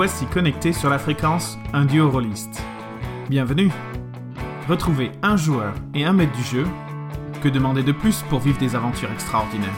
[0.00, 2.62] voici connectés sur la fréquence Un duo rôliste.
[3.28, 3.70] Bienvenue
[4.66, 6.66] Retrouvez un joueur et un maître du jeu.
[7.42, 9.68] Que demander de plus pour vivre des aventures extraordinaires?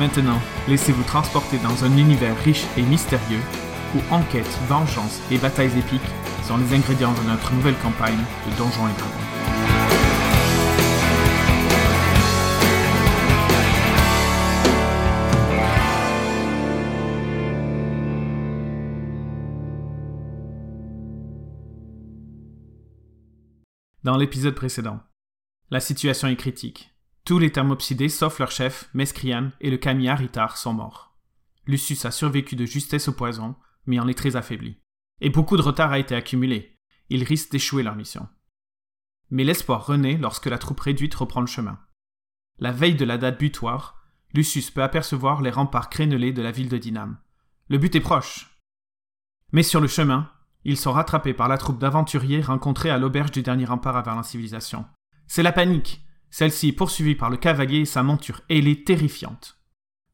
[0.00, 3.38] Maintenant, laissez-vous transporter dans un univers riche et mystérieux
[3.94, 6.02] où enquête, vengeance et batailles épiques
[6.46, 9.24] sont les ingrédients de notre nouvelle campagne de Donjons et Dragons.
[24.02, 25.00] Dans l'épisode précédent,
[25.70, 26.94] la situation est critique.
[27.24, 31.16] Tous les thermopsidés, sauf leur chef, Mescrian, et le Kami Ritar, sont morts.
[31.66, 34.76] Lucius a survécu de justesse au poison, mais en est très affaibli.
[35.20, 36.76] Et beaucoup de retard a été accumulé.
[37.08, 38.28] Ils risquent d'échouer leur mission.
[39.30, 41.78] Mais l'espoir renaît lorsque la troupe réduite reprend le chemin.
[42.58, 46.68] La veille de la date butoir, Lucius peut apercevoir les remparts crénelés de la ville
[46.68, 47.18] de Dinam.
[47.68, 48.60] Le but est proche.
[49.52, 50.30] Mais sur le chemin,
[50.64, 54.22] ils sont rattrapés par la troupe d'aventuriers rencontrés à l'auberge du dernier rempart vers la
[54.22, 54.84] civilisation.
[55.26, 56.04] C'est la panique.
[56.30, 59.60] Celle-ci est poursuivie par le cavalier et sa monture ailée terrifiante.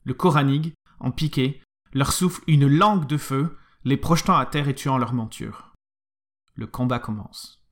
[0.04, 4.74] Le Koranig, en piqué, leur souffle une langue de feu, les projetant à terre et
[4.74, 5.72] tuant leur monture.
[6.54, 7.62] Le combat commence.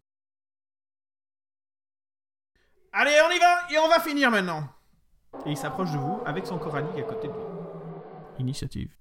[2.93, 4.69] Allez, on y va et on va finir maintenant.
[5.45, 7.43] Et il s'approche de vous avec son Koranig à côté de lui.
[8.39, 8.97] Initiative.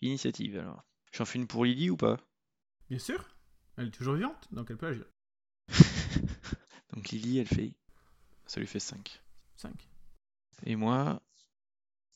[0.00, 0.84] Initiative alors.
[1.12, 2.16] J'en fais une pour Lily ou pas?
[2.90, 3.36] Bien sûr.
[3.76, 5.06] Elle est toujours vivante, donc elle peut agir.
[6.92, 7.74] Donc Lily, elle fait.
[8.46, 9.22] Ça lui fait 5.
[9.56, 9.72] 5.
[10.64, 11.22] Et moi,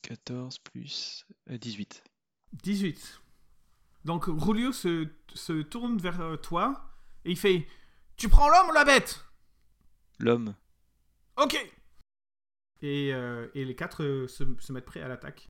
[0.01, 2.03] 14 plus euh, 18.
[2.51, 3.22] 18.
[4.05, 6.89] Donc Rulio se, se tourne vers euh, toi
[7.25, 7.67] et il fait
[8.17, 9.25] Tu prends l'homme ou la bête?
[10.19, 10.55] L'homme.
[11.37, 11.57] Ok
[12.81, 15.47] et, euh, et les quatre euh, se, se mettent prêts à l'attaque.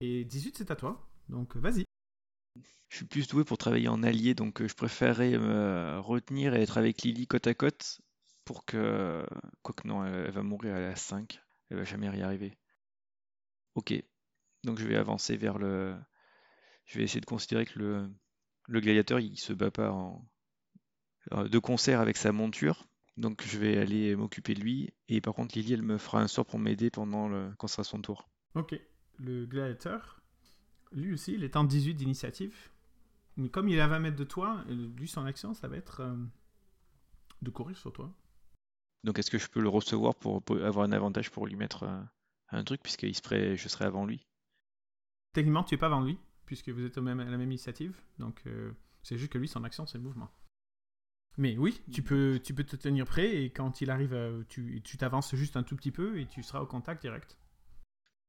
[0.00, 1.08] Et 18, c'est à toi.
[1.28, 1.84] Donc vas-y.
[2.88, 6.78] Je suis plus doué pour travailler en allié, donc je préférerais me retenir et être
[6.78, 8.00] avec Lily côte à côte
[8.44, 9.24] pour que.
[9.62, 11.40] Quoique non, elle, elle va mourir à la 5.
[11.70, 12.58] Elle va jamais y arriver.
[13.76, 13.94] Ok.
[14.64, 15.96] Donc je vais avancer vers le.
[16.86, 18.10] Je vais essayer de considérer que le,
[18.68, 20.26] le gladiateur, il se bat pas en...
[21.32, 22.86] euh, de concert avec sa monture.
[23.16, 24.92] Donc je vais aller m'occuper de lui.
[25.08, 27.52] Et par contre, Lily, elle me fera un sort pour m'aider pendant le...
[27.58, 28.28] quand ce sera son tour.
[28.54, 28.74] Ok.
[29.18, 30.20] Le gladiateur,
[30.92, 32.54] lui aussi, il est en 18 d'initiative.
[33.36, 35.76] Mais comme il est à 20 mètres de toi, euh, lui, son action, ça va
[35.76, 36.14] être euh,
[37.42, 38.12] de courir sur toi.
[39.04, 41.84] Donc est-ce que je peux le recevoir pour, avoir un avantage pour lui mettre
[42.48, 44.26] un truc, puisqu'il serait, je serai avant lui?
[45.32, 46.16] Techniquement, tu es pas avant lui,
[46.46, 47.96] puisque vous êtes au même, à la même initiative.
[48.18, 48.72] Donc, euh,
[49.02, 50.30] c'est juste que lui, son action, c'est le mouvement.
[51.36, 54.96] Mais oui, tu peux, tu peux te tenir prêt et quand il arrive, tu tu
[54.96, 57.36] t'avances juste un tout petit peu et tu seras au contact direct.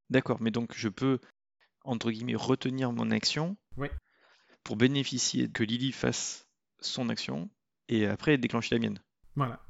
[0.10, 1.20] D'accord, mais donc je peux,
[1.84, 3.92] entre guillemets, retenir mon action Ouais.
[4.64, 6.48] pour bénéficier que Lily fasse
[6.80, 7.50] son action
[7.90, 9.00] et après déclencher la mienne.
[9.36, 9.64] Voilà.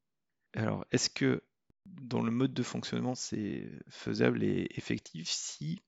[0.55, 1.43] Alors, est-ce que
[1.85, 5.83] dans le mode de fonctionnement, c'est faisable et effectif si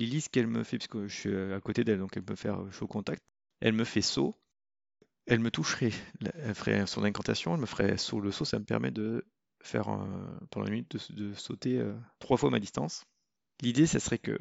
[0.00, 2.34] Lily, ce qu'elle me fait, parce que je suis à côté d'elle, donc elle peut
[2.34, 3.22] faire chaud contact,
[3.60, 4.34] elle me fait saut,
[5.26, 5.92] elle me toucherait,
[6.34, 8.20] elle ferait son incantation, elle me ferait saut.
[8.20, 9.26] Le saut, ça me permet de
[9.62, 9.84] faire
[10.50, 13.04] pendant une minute de, sauter euh, trois fois ma distance.
[13.60, 14.38] L'idée, ça serait que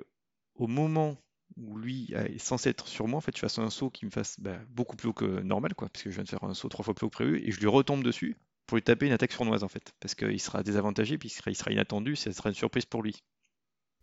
[0.56, 1.18] au moment
[1.58, 4.06] où lui euh, est censé être sur moi, en fait, je fasse un saut qui
[4.06, 6.46] me fasse bah, beaucoup plus haut que normal, quoi, parce que je viens de faire
[6.46, 8.84] un saut trois fois plus haut que prévu, et je lui retombe dessus pour lui
[8.84, 12.16] taper une attaque sournoise, en fait, parce qu'il sera désavantagé, puis sera, il sera inattendu,
[12.16, 13.22] ça sera une surprise pour lui,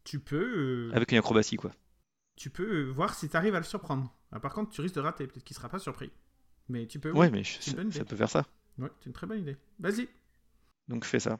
[0.07, 1.73] Tu peux, euh, avec une acrobatie, quoi.
[2.37, 4.15] tu peux euh, voir si tu arrives à le surprendre.
[4.33, 5.27] Ah, par contre, tu risques de rater.
[5.27, 6.11] Peut-être qu'il sera pas surpris.
[6.69, 7.11] Mais tu peux.
[7.13, 7.33] Ouais, oui.
[7.33, 8.47] mais je- ça, ça peut faire ça.
[8.79, 9.57] Ouais, c'est une très bonne idée.
[9.81, 10.09] Vas-y.
[10.89, 11.39] Donc je fais ça.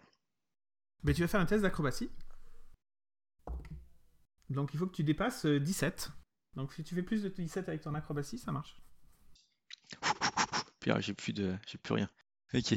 [1.05, 2.11] Mais tu vas faire un test d'acrobatie.
[4.51, 6.11] Donc il faut que tu dépasses euh, 17.
[6.55, 8.77] Donc si tu fais plus de 17 avec ton acrobatie, ça marche.
[10.87, 12.09] Alors, j'ai plus de, j'ai plus rien.
[12.55, 12.75] Ok.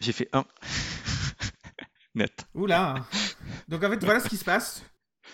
[0.00, 0.44] J'ai fait 1.
[2.14, 2.46] Net.
[2.54, 3.06] Oula
[3.68, 4.84] Donc en fait, voilà ce qui se passe.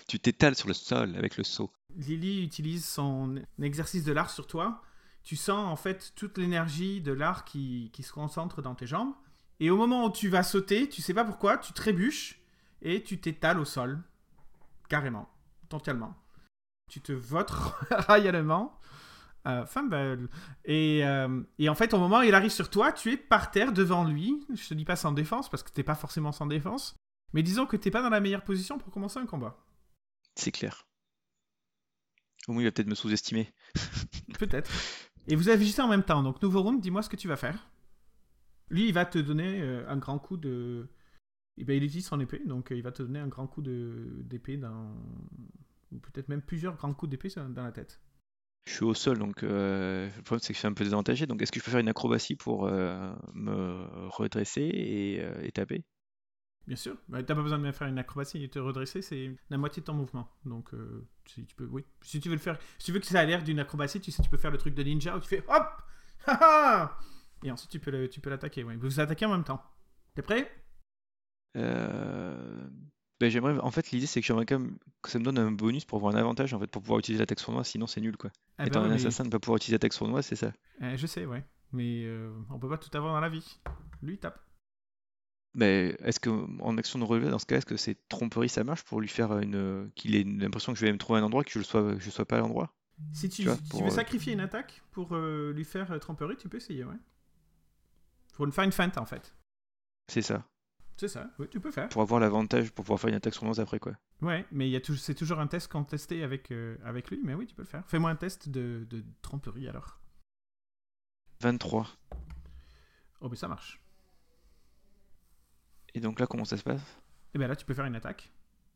[0.08, 1.70] Tu t'étales sur le sol avec le saut.
[1.96, 4.82] Lily utilise son exercice de l'art sur toi.
[5.22, 9.14] Tu sens en fait toute l'énergie de l'art qui, qui se concentre dans tes jambes.
[9.60, 12.40] Et au moment où tu vas sauter, tu sais pas pourquoi, tu trébuches
[12.82, 14.00] et tu t'étales au sol.
[14.88, 15.28] Carrément.
[15.68, 16.14] Totalement.
[16.90, 17.50] Tu te votes
[18.08, 18.78] royalement.
[19.46, 20.28] Euh, fin belle.
[20.64, 23.50] Et, euh, et en fait, au moment où il arrive sur toi, tu es par
[23.50, 24.44] terre devant lui.
[24.54, 26.96] Je te dis pas sans défense parce que t'es pas forcément sans défense.
[27.34, 29.58] Mais disons que t'es pas dans la meilleure position pour commencer un combat.
[30.36, 30.86] C'est clair.
[32.48, 33.52] Au moins, il va peut-être me sous-estimer.
[34.38, 34.70] Peut-être.
[35.28, 36.22] Et vous agissez en même temps.
[36.22, 37.70] Donc, nouveau round, dis-moi ce que tu vas faire.
[38.70, 40.88] Lui, il va te donner euh, un grand coup de.
[41.56, 43.62] Eh ben, il utilise son épée, donc euh, il va te donner un grand coup
[43.62, 44.94] de- d'épée dans.
[45.92, 48.00] Ou peut-être même plusieurs grands coups d'épée dans la tête.
[48.66, 51.26] Je suis au sol, donc euh, le problème c'est que je suis un peu désavantagé.
[51.26, 55.52] Donc est-ce que je peux faire une acrobatie pour euh, me redresser et, euh, et
[55.52, 55.84] taper?
[56.66, 56.96] Bien sûr.
[57.08, 59.84] Bah, T'as pas besoin de faire une acrobatie et te redresser, c'est la moitié de
[59.86, 60.30] ton mouvement.
[60.46, 61.84] Donc, euh, si tu peux, oui.
[62.02, 64.10] Si tu veux le faire, si tu veux que ça ait l'air d'une acrobatie, tu
[64.10, 65.82] sais, tu peux faire le truc de ninja où tu fais hop,
[67.44, 68.64] et ensuite tu peux le- tu peux l'attaquer.
[68.64, 68.76] Ouais.
[68.76, 69.62] Vous vous attaquez en même temps.
[70.14, 70.50] T'es prêt?
[71.56, 72.66] Euh,
[73.20, 75.52] ben, j'aimerais, en fait, l'idée c'est que j'aimerais quand même que ça me donne un
[75.52, 78.16] bonus pour avoir un avantage en fait, pour pouvoir utiliser l'attaque sournoise, sinon c'est nul
[78.16, 78.30] quoi.
[78.58, 80.52] Ah Étant bah un mais- assassin, ne pas pouvoir utiliser l'attaque sournoise, c'est ça.
[80.82, 81.44] Euh, Je sais, ouais.
[81.72, 83.60] Mais euh, on peut pas tout avoir dans la vie.
[84.02, 84.40] Lui, il tape.
[85.54, 86.30] Mais est-ce que
[86.60, 89.08] en action de relevé, dans ce cas, est-ce que c'est tromperie ça marche pour lui
[89.08, 91.58] faire une qu'il ait l'impression que je vais me trouver à un endroit que je
[91.58, 92.74] ne sois, je sois pas à l'endroit?
[93.12, 95.64] Si tu, Tu vois, si tu pour, veux euh, sacrifier une attaque pour euh, lui
[95.64, 96.94] faire euh, tromperie, tu peux essayer, ouais.
[98.34, 99.34] Pour une faire une feinte, en fait.
[100.08, 100.44] C'est ça.
[100.96, 101.88] C'est ça, oui, tu peux faire.
[101.88, 103.94] Pour avoir l'avantage, pour pouvoir faire une attaque sournoise après quoi.
[104.22, 107.62] Ouais, mais c'est toujours un test contesté avec, euh, avec lui, mais oui, tu peux
[107.62, 107.82] le faire.
[107.88, 109.98] Fais-moi un test de, de tromperie alors.
[111.40, 111.88] 23.
[113.20, 113.80] Oh, mais ça marche.
[115.94, 116.82] Et donc là, comment ça se passe?
[117.34, 118.32] Et bien là, tu peux faire une attaque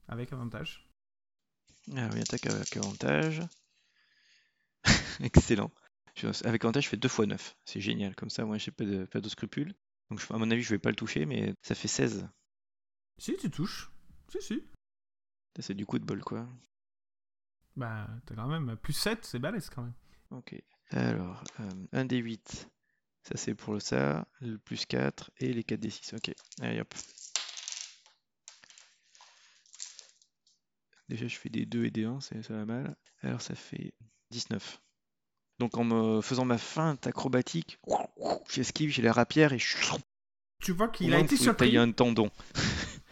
[0.06, 0.88] avec avantage.
[1.96, 3.42] Ah oui, attaque avec avantage.
[5.20, 5.70] Excellent.
[6.44, 7.56] Avec avantage, je fais 2 fois 9.
[7.64, 8.14] C'est génial.
[8.14, 9.74] Comme ça, moi, j'ai pas de, pas de scrupules.
[10.10, 12.28] Donc, à mon avis, je vais pas le toucher, mais ça fait 16.
[13.18, 13.90] Si, tu touches.
[14.28, 14.64] Si, si.
[15.60, 16.46] C'est du coup de bol, quoi.
[17.76, 19.94] Bah, t'as quand même plus 7, c'est balèze quand même.
[20.30, 20.54] Ok.
[20.90, 22.68] Alors, euh, 1 des 8.
[23.28, 24.26] Ça, c'est pour le ça.
[24.40, 26.14] Le plus 4 et les 4 des 6.
[26.14, 26.32] Ok.
[26.62, 26.94] Allez, hop.
[31.08, 32.96] Déjà, je fais des 2 et des 1, c'est- ça va mal.
[33.22, 33.92] Alors, ça fait
[34.30, 34.80] 19.
[35.58, 37.78] Donc, en me faisant ma feinte acrobatique,
[38.50, 39.76] j'esquive, j'ai la rapière et je
[40.60, 41.76] Tu vois qu'il a été surpris.
[41.76, 42.30] un tendon.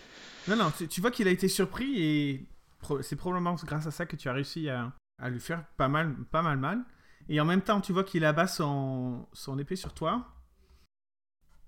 [0.48, 2.46] Non, non, tu, tu vois qu'il a été surpris et
[3.02, 6.14] c'est probablement grâce à ça que tu as réussi à, à lui faire pas mal,
[6.30, 6.84] pas mal mal.
[7.28, 10.32] Et en même temps, tu vois qu'il abat son, son épée sur toi.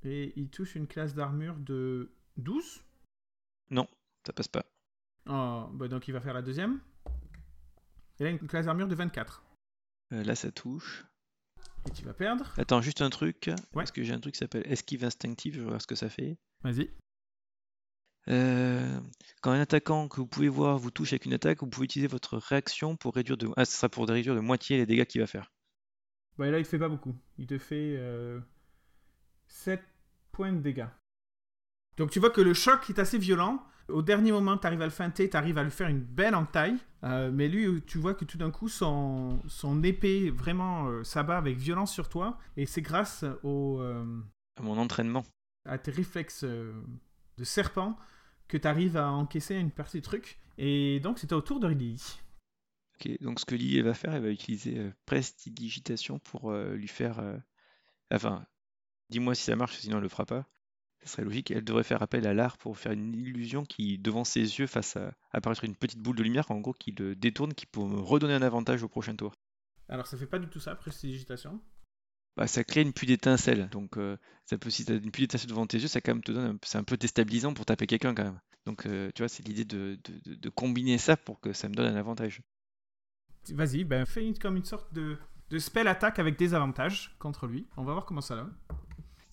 [0.05, 2.83] Et il touche une classe d'armure de 12.
[4.29, 4.67] Ça passe pas.
[5.27, 6.81] Oh, bah donc il va faire la deuxième.
[8.21, 9.43] Et là, une classe d'armure de 24.
[10.13, 11.07] Euh, là, ça touche.
[11.87, 12.53] Et tu vas perdre.
[12.59, 13.47] Attends, juste un truc.
[13.47, 13.55] Ouais.
[13.73, 15.55] Parce que j'ai un truc qui s'appelle esquive instinctive.
[15.55, 16.37] Je vais voir ce que ça fait.
[16.63, 16.91] Vas-y.
[18.29, 19.01] Euh,
[19.41, 22.09] quand un attaquant que vous pouvez voir vous touche avec une attaque, vous pouvez utiliser
[22.09, 23.49] votre réaction pour réduire de.
[23.57, 25.53] Ah, sera pour réduire de moitié les dégâts qu'il va faire.
[26.37, 27.15] Bah là, il te fait pas beaucoup.
[27.39, 28.01] Il te fait
[29.49, 29.83] 7
[30.31, 30.87] points de dégâts.
[31.97, 33.63] Donc tu vois que le choc est assez violent.
[33.89, 36.35] Au dernier moment, tu arrives à le feinter, tu arrives à lui faire une belle
[36.35, 36.77] entaille.
[37.05, 41.39] Euh, mais lui, tu vois que tout d'un coup, son, son épée vraiment euh, s'abat
[41.39, 42.39] avec violence sur toi.
[42.57, 44.05] Et c'est grâce au, euh,
[44.59, 45.25] À mon entraînement.
[45.65, 46.73] à tes réflexes euh,
[47.39, 47.97] de serpent
[48.49, 50.39] que tu arrives à encaisser une partie du truc.
[50.59, 52.19] Et donc c'était au tour de Lily.
[52.97, 56.89] Ok, donc ce que Lily va faire, elle va utiliser euh, prestidigitation pour euh, lui
[56.89, 57.19] faire.
[57.21, 57.37] euh,
[58.13, 58.45] Enfin,
[59.11, 60.47] dis-moi si ça marche, sinon elle le fera pas.
[61.05, 61.51] Ce serait logique.
[61.53, 64.97] Elle devrait faire appel à l'art pour faire une illusion qui, devant ses yeux, fasse
[64.97, 68.01] à- apparaître une petite boule de lumière, en gros, qui le détourne, qui peut me
[68.01, 69.33] redonner un avantage au prochain tour.
[69.89, 71.61] Alors ça fait pas du tout ça, prestidigitation.
[72.37, 73.69] Bah, ça crée une pluie d'étincelles.
[73.71, 76.15] Donc, euh, ça peut, si tu as une pluie d'étincelles devant tes yeux, ça quand
[76.15, 76.59] même te donne.
[76.63, 78.41] C'est un peu déstabilisant pour taper quelqu'un quand même.
[78.67, 81.69] Donc, euh, tu vois, c'est l'idée de, de- de- de combiner ça pour que ça
[81.69, 82.43] me donne un avantage.
[83.51, 85.19] Vas-y, ben fais une- comme une sorte de,
[85.51, 87.67] de spell attaque avec des avantages contre lui.
[87.77, 88.51] On va voir comment ça va.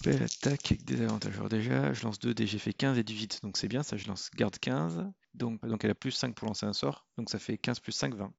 [0.06, 1.36] Belle attaque avec des avantages.
[1.36, 3.42] Alors, déjà, je lance 2 dés, j'ai fait 15 et 18.
[3.44, 5.06] Donc, c'est bien, ça, je lance garde 15.
[5.34, 7.06] Donc, donc, elle a plus 5 pour lancer un sort.
[7.18, 8.34] Donc, ça fait 15 plus 5, 20.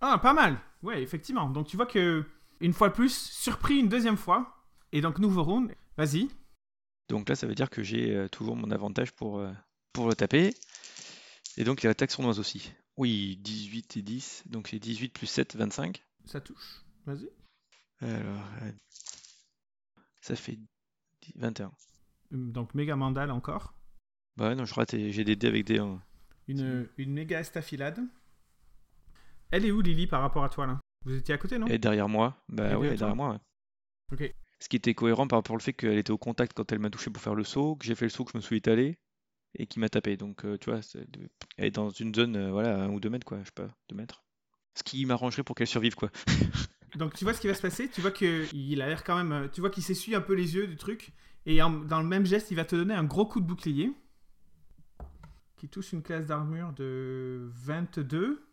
[0.00, 0.58] Ah, pas mal.
[0.82, 1.48] Ouais, effectivement.
[1.50, 2.24] Donc tu vois que
[2.62, 4.64] une fois de plus, surpris une deuxième fois.
[4.92, 5.74] Et donc nouveau round.
[5.96, 6.28] Vas-y.
[7.08, 9.52] Donc là, ça veut dire que j'ai euh, toujours mon avantage pour, euh,
[9.92, 10.54] pour le taper.
[11.58, 12.72] Et donc, il y a l'attaque sournoise aussi.
[12.96, 14.44] Oui, 18 et 10.
[14.46, 16.02] Donc, c'est 18 plus 7, 25.
[16.24, 16.82] Ça touche.
[17.04, 17.28] Vas-y.
[18.00, 18.72] Alors, euh,
[20.20, 20.58] ça fait
[21.22, 21.72] 10 21.
[22.32, 23.74] Hum, Donc méga mandale encore.
[24.36, 26.00] Bah ouais, non, je rate, et j'ai des dés avec des 1.
[26.48, 28.00] Une, une méga estafilade.
[29.50, 30.80] Elle est où Lily par rapport à toi là?
[31.04, 32.36] Vous étiez à côté non est derrière moi.
[32.48, 33.30] Bah elle derrière moi.
[33.32, 33.38] ouais.
[34.28, 34.34] Ok.
[34.60, 36.90] Ce qui était cohérent par rapport au fait qu'elle était au contact quand elle m'a
[36.90, 38.98] touché pour faire le saut, que j'ai fait le saut, que je me suis étalé
[39.58, 40.16] et qui m'a tapé.
[40.16, 43.10] Donc, euh, tu vois, de- elle est dans une zone, euh, voilà, un ou deux
[43.10, 44.22] mètres, quoi, je sais pas, deux mètres.
[44.76, 46.10] Ce qui m'arrangerait pour qu'elle survive, quoi.
[46.96, 49.16] Donc tu vois ce qui va se passer, tu vois que il a l'air quand
[49.16, 51.12] même, euh, tu vois qu'il s'essuie un peu les yeux du truc,
[51.46, 53.92] et en- dans le même geste, il va te donner un gros coup de bouclier
[55.56, 58.46] qui touche une classe d'armure de 22.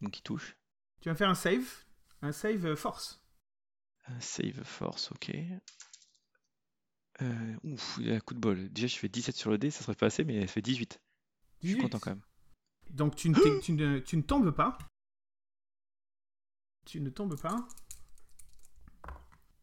[0.00, 0.56] Donc, il touche.
[1.06, 1.84] Tu vas faire un save,
[2.20, 3.24] un save euh, force.
[4.08, 5.30] Un save force, ok.
[7.22, 8.68] Euh, ouf, il y a un coup de bol.
[8.72, 11.00] Déjà, je fais 17 sur le dé, ça serait pas assez, mais elle fait 18.
[11.62, 11.82] Je suis 18.
[11.82, 12.24] content quand même.
[12.90, 14.78] Donc tu ne, tu ne- tu ne tombes pas.
[16.86, 17.68] Tu ne tombes pas.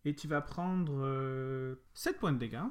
[0.06, 2.64] Et tu vas prendre 7 points de dégâts.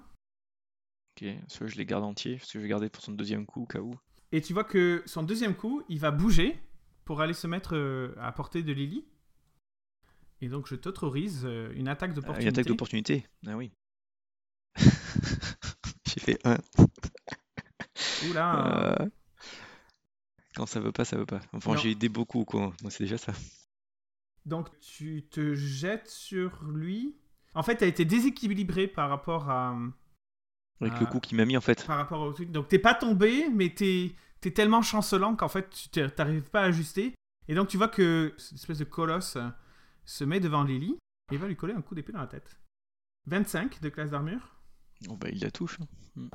[1.21, 3.65] Ok, celui je les garde entiers, parce que je vais garder pour son deuxième coup
[3.65, 3.95] au cas où.
[4.33, 6.59] Et tu vois que son deuxième coup, il va bouger
[7.05, 9.05] pour aller se mettre euh, à portée de Lily.
[10.41, 12.49] Et donc je t'autorise euh, une attaque Ah, une d'opportunité.
[12.49, 13.27] attaque d'opportunité.
[13.47, 13.73] Ah oui.
[16.07, 16.59] J'ai fait 1.
[18.31, 19.09] Oula
[20.55, 21.41] Quand ça veut pas, ça veut pas.
[21.53, 22.73] Enfin, j'ai aidé beaucoup, quoi.
[22.83, 23.33] Moi, c'est déjà ça.
[24.45, 27.17] Donc tu te jettes sur lui.
[27.55, 29.77] En fait, tu as été déséquilibré par rapport à
[30.81, 31.87] Avec le coup qu'il m'a mis, en fait.
[31.87, 32.51] par rapport au truc.
[32.51, 34.15] Donc t'es pas tombé, mais t'es
[34.49, 37.15] es tellement chancelant qu'en fait tu t'es- t'arrives pas à ajuster.
[37.49, 39.49] Et donc tu vois que cette espèce de colosse euh,
[40.05, 40.97] se met devant Lily
[41.33, 42.59] et va lui coller un coup d'épée dans la tête.
[43.27, 44.57] 25 de classe d'armure
[45.07, 45.79] Bon, bah, il la touche.
[45.81, 46.29] hein.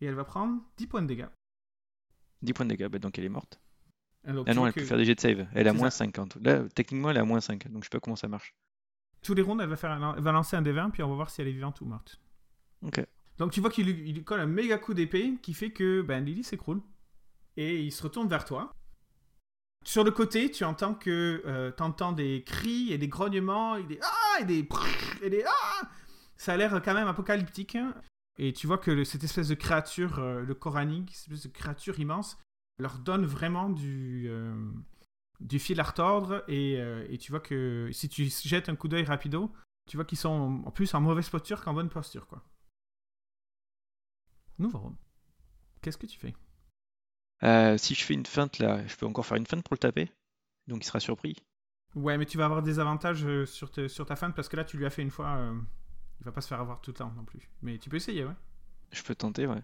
[0.00, 1.28] et elle va prendre 10 points de dégâts.
[2.42, 3.60] 10 points de dégâts, bah, donc elle est morte.
[4.24, 5.46] Ah tu non, elle peut faire des jets de save.
[5.52, 5.98] Elle a moins ça.
[6.04, 6.16] 5.
[6.40, 7.68] Là, techniquement, elle a moins 5.
[7.70, 8.54] Donc, je sais pas comment ça marche.
[9.20, 11.14] Tous les rounds, elle va, faire un- elle va lancer un D20 puis on va
[11.14, 12.20] voir si elle est vivante ou morte.
[12.82, 13.04] Ok.
[13.38, 16.24] Donc tu vois qu'il lui, lui colle un méga coup d'épée qui fait que ben,
[16.24, 16.80] Lily s'écroule.
[17.56, 18.72] Et il se retourne vers toi.
[19.84, 24.40] Sur le côté, tu entends que euh, des cris et des grognements et des ah
[24.40, 24.68] et des
[25.22, 25.88] et des ah.
[26.36, 27.74] Ça a l'air quand même apocalyptique.
[27.76, 27.94] hein.
[28.38, 31.56] Et tu vois que le- cette espèce de créature, euh, le coranique, cette espèce de
[31.56, 32.38] créature immense,
[32.78, 34.54] leur donne vraiment du euh,
[35.40, 36.44] du fil à retordre.
[36.48, 39.52] Et, euh, et tu vois que si tu jettes un coup d'œil rapido,
[39.90, 42.42] tu vois qu'ils sont en plus en mauvaise posture qu'en bonne posture, quoi.
[44.58, 44.92] Nouveau.
[45.80, 46.34] Qu'est-ce que tu fais?
[47.44, 49.78] Euh, si je fais une feinte, là, je peux encore faire une feinte pour le
[49.78, 50.10] taper.
[50.68, 51.36] Donc, il sera surpris.
[51.94, 54.56] Ouais, mais tu vas avoir des avantages euh, sur, te- sur ta feinte parce que
[54.56, 55.28] là, tu lui as fait une fois.
[55.36, 55.58] euh,
[56.20, 57.50] il va pas se faire avoir tout le temps non plus.
[57.62, 58.34] Mais tu peux essayer, ouais.
[58.92, 59.62] Je peux tenter, ouais.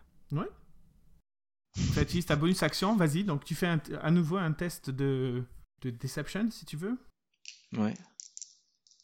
[1.75, 3.23] Tu utilises ta bonus action, vas-y.
[3.25, 5.45] Donc, tu fais un- à nouveau un test de,
[5.83, 6.99] de Deception si tu veux,
[7.77, 7.95] Ouais.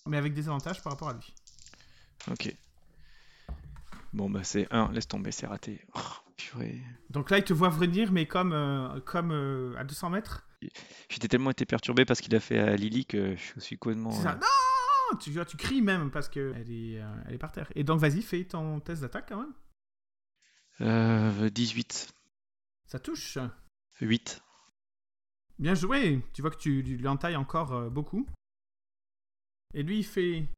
[0.07, 1.33] mais avec des avantages par rapport à lui.
[2.31, 2.55] Ok.
[4.13, 4.91] Bon, bah, c'est 1.
[4.93, 5.85] Laisse tomber, c'est raté.
[5.95, 6.01] Oh,
[6.37, 6.81] purée.
[7.11, 10.47] Donc là, il te voit venir, mais comme, euh, comme euh, à 200 mètres.
[11.09, 14.11] J'étais tellement été perturbé parce qu'il a fait à Lily que je suis complètement.
[14.13, 14.33] C'est ça.
[14.33, 17.71] euh, Non tu, vois, tu cries même parce qu'elle est, euh, elle est par terre.
[17.75, 19.55] Et donc, vas-y, fais ton test d'attaque quand même.
[20.81, 22.13] euh, 18.
[22.87, 23.39] Ça touche.
[24.01, 24.43] 8.
[25.59, 26.23] Bien joué.
[26.33, 28.27] Tu vois que tu lui l'entailles encore euh, beaucoup.
[29.75, 30.49] Et lui, il fait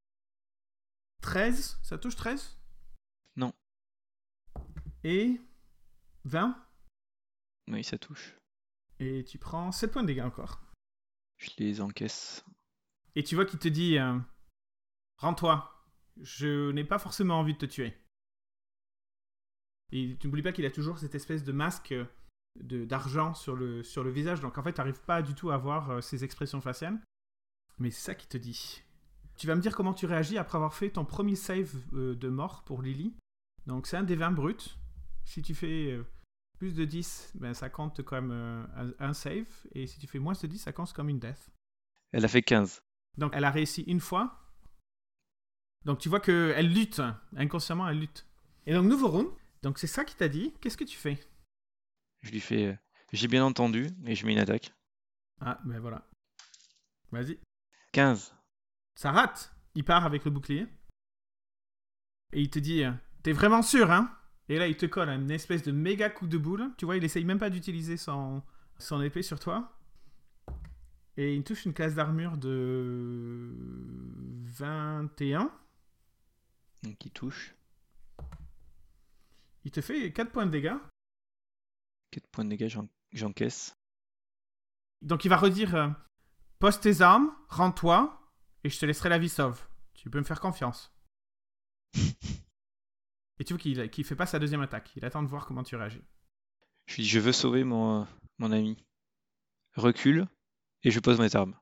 [1.23, 1.78] 13.
[1.83, 2.56] Ça touche 13
[3.37, 3.52] Non.
[5.04, 5.40] Et
[6.26, 6.56] 20.
[7.68, 8.37] Oui, ça touche.
[9.00, 10.61] Et tu prends 7 points de dégâts encore.
[11.38, 12.45] Je les encaisse.
[13.14, 14.18] Et tu vois qu'il te dit euh,
[15.18, 15.73] Rends-toi.
[16.21, 17.95] Je n'ai pas forcément envie de te tuer.
[19.92, 22.04] Et tu n'oublies pas qu'il a toujours cette espèce de masque euh,
[22.61, 24.40] de- d'argent sur le, sur le visage.
[24.40, 26.99] Donc en fait, tu n'arrives pas du tout à voir euh, ses expressions faciales.
[27.78, 28.83] Mais c'est ça qu'il te dit.
[29.37, 32.28] Tu vas me dire comment tu réagis après avoir fait ton premier save euh, de
[32.28, 33.14] mort pour Lily.
[33.66, 34.78] Donc c'est un des 20 brut.
[35.25, 35.99] Si tu fais
[36.58, 39.46] plus de 10, ben, ça compte comme euh, un, un save.
[39.72, 41.50] Et si tu fais moins de 10, ça compte comme une death.
[42.12, 42.82] Elle a fait 15.
[43.18, 44.38] Donc elle a réussi une fois.
[45.84, 47.00] Donc tu vois qu'elle lutte.
[47.36, 48.26] Inconsciemment, elle lutte.
[48.66, 49.28] Et donc nouveau round.
[49.62, 50.52] Donc c'est ça qui t'a dit.
[50.60, 51.18] Qu'est-ce que tu fais?
[52.22, 52.66] Je lui fais.
[52.66, 52.76] euh,
[53.12, 54.72] J'ai bien entendu et je mets une attaque.
[55.40, 56.08] Ah, ben voilà.
[57.12, 57.38] Vas-y.
[57.92, 58.34] 15.
[58.94, 59.54] Ça rate.
[59.75, 60.66] Il part avec le bouclier.
[62.32, 64.15] Et il te dit euh, T'es vraiment sûr, hein?
[64.48, 66.70] Et là, il te colle une espèce de méga coup de boule.
[66.78, 68.42] Tu vois, il essaye même pas d'utiliser son,
[68.78, 69.72] son épée sur toi.
[71.16, 73.50] Et il touche une classe d'armure de
[74.58, 75.50] 21.
[76.82, 77.54] Donc il touche.
[79.64, 80.76] Il te fait 4 points de dégâts.
[82.12, 83.74] 4 points de dégâts, j'en- j'encaisse.
[85.02, 85.88] Donc il va redire euh,
[86.58, 88.18] Pose tes armes, rends-toi,
[88.64, 89.60] et je te laisserai la vie sauve.
[89.94, 90.92] Tu peux me faire confiance.
[93.38, 94.90] et tu vois qu'il fait pas sa deuxième attaque.
[94.96, 96.02] Il attend de voir comment tu réagis.
[96.86, 98.06] Je lui dis Je veux sauver mon,
[98.38, 98.76] mon ami.
[99.74, 100.26] Recule
[100.82, 101.54] et je pose mes armes.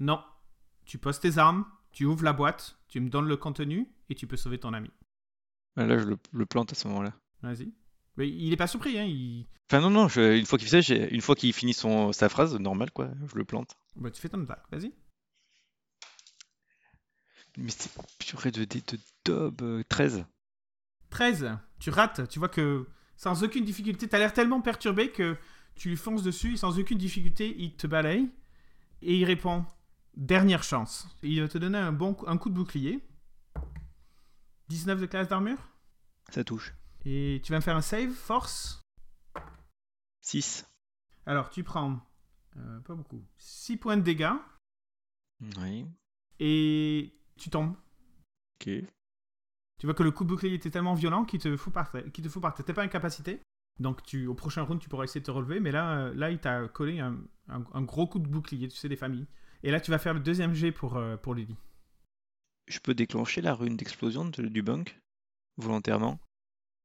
[0.00, 0.22] Non.
[0.84, 4.26] Tu poses tes armes, tu ouvres la boîte, tu me donnes le contenu, et tu
[4.28, 4.90] peux sauver ton ami.
[5.76, 7.12] Ah, Là, je le, le plante à ce moment-là.
[7.42, 7.72] Vas-y.
[8.16, 9.04] Mais il est pas surpris, hein.
[9.04, 9.46] Il...
[9.68, 12.12] Enfin, non, non, je- une fois qu'il fait ça, j'ai- une fois qu'il finit son,
[12.12, 13.76] sa phrase, normal, quoi, je le plante.
[13.96, 14.64] Bah, tu fais ton attaque.
[14.70, 14.92] Vas-y.
[17.58, 20.24] Mais c'est purée de de daube, euh, 13.
[21.10, 21.58] 13.
[21.78, 22.28] Tu rates.
[22.28, 22.86] Tu vois que
[23.16, 25.36] sans aucune difficulté, t'as l'air tellement perturbé que
[25.74, 28.30] tu lui fonces dessus et sans aucune difficulté, il te balaye.
[29.02, 29.64] Et il répond
[30.14, 31.06] Dernière chance.
[31.22, 33.04] Il va te donner un, bon, coup- un coup de bouclier.
[34.68, 35.58] 19 de classe d'armure.
[36.30, 36.74] Ça touche.
[37.04, 38.80] Et tu vas me faire un save, force.
[40.22, 40.66] 6.
[41.26, 42.00] Alors, tu prends,
[42.56, 44.32] euh, pas beaucoup, 6 points de dégâts
[45.58, 45.86] Oui.
[46.40, 47.76] et tu tombes.
[48.60, 48.70] Ok.
[49.78, 52.04] Tu vois que le coup de bouclier était tellement violent qu'il te fout par terre.
[52.12, 52.64] qu'il te fout par terre.
[52.64, 53.40] T'es pas incapacité.
[53.78, 55.60] Donc, tu, au prochain round, tu pourras essayer de te relever.
[55.60, 57.18] Mais là, euh, là il t'a collé un,
[57.48, 59.26] un- un gros coup de bouclier, tu sais, des familles.
[59.62, 61.56] Et là, tu vas faire le deuxième jet pour, euh, pour Lily.
[62.68, 64.98] Je peux déclencher la rune d'explosion de- du bunk?
[65.58, 66.18] Volontairement?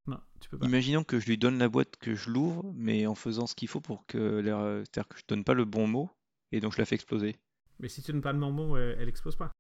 [0.08, 0.66] Non, tu peux pas.
[0.66, 3.68] Imaginons que je lui donne la boîte, que je l'ouvre, mais en faisant ce qu'il
[3.68, 6.10] faut pour que c'est-à-dire que je donne pas le bon mot
[6.52, 7.38] et donc je la fais exploser.
[7.80, 9.52] Mais si tu donnes pas le bon mot, euh, elle explose pas.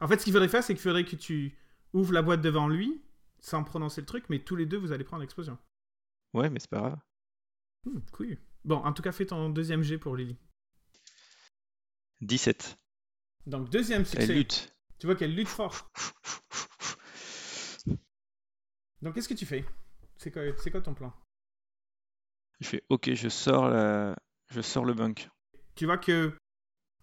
[0.00, 1.56] En fait, ce qu'il faudrait faire, c'est qu'il faudrait que tu
[1.92, 3.02] ouvres la boîte devant lui,
[3.40, 5.58] sans prononcer le truc, mais tous les deux, vous allez prendre l'explosion.
[6.34, 6.98] Ouais, mais c'est pas grave.
[7.84, 8.38] Hmm, cool.
[8.64, 10.36] Bon, en tout cas, fais ton deuxième jet pour Lily.
[12.20, 12.78] 17.
[13.46, 14.34] Donc, deuxième Elle succès.
[14.34, 14.72] lutte.
[14.98, 15.90] Tu vois qu'elle lutte fort.
[19.02, 19.64] Donc, qu'est-ce que tu fais?
[20.16, 21.12] C'est quoi, c'est quoi ton plan?
[22.60, 24.16] Je fais OK, je sors la...
[24.50, 25.28] je sors le bunk.
[25.74, 26.32] Tu vois que,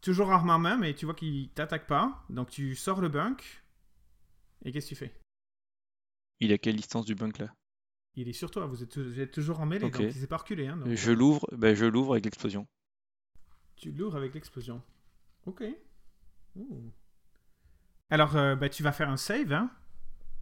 [0.02, 2.24] toujours arme en main, mais tu vois qu'il t'attaque pas.
[2.30, 3.59] Donc, tu sors le bunk.
[4.66, 5.14] Et qu'est-ce que tu fais?
[6.40, 7.54] Il est à quelle distance du bunk là?
[8.16, 9.94] Il est sur toi, vous êtes, vous êtes toujours en mêlée, Ok.
[9.94, 10.68] donc il s'est pas reculé.
[10.68, 12.68] Hein, donc, Je l'ouvre, ben je l'ouvre avec l'explosion.
[13.76, 14.82] Tu l'ouvres avec l'explosion.
[15.46, 15.64] Ok.
[16.56, 16.92] Ouh.
[18.10, 19.54] Alors, euh, bah, tu vas faire un save.
[19.54, 19.72] Hein.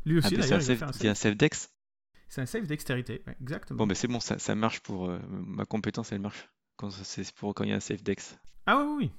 [0.05, 1.31] Lui aussi, Ah, ben, d'ailleurs, un il va save, faire un c'est un save.
[1.31, 1.73] save dex.
[2.29, 3.77] C'est un save dextérité, ouais, exactement.
[3.77, 6.49] Bon, ben c'est bon, ça, ça marche pour euh, ma compétence, elle marche.
[6.75, 8.37] Quand c'est pour quand il y a un save dex.
[8.65, 9.11] Ah oui, oui, oui.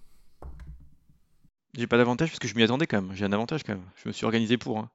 [1.79, 3.15] J'ai pas d'avantage parce que je m'y attendais quand même.
[3.15, 3.89] J'ai un avantage quand même.
[4.03, 4.81] Je me suis organisé pour.
[4.81, 4.91] hein.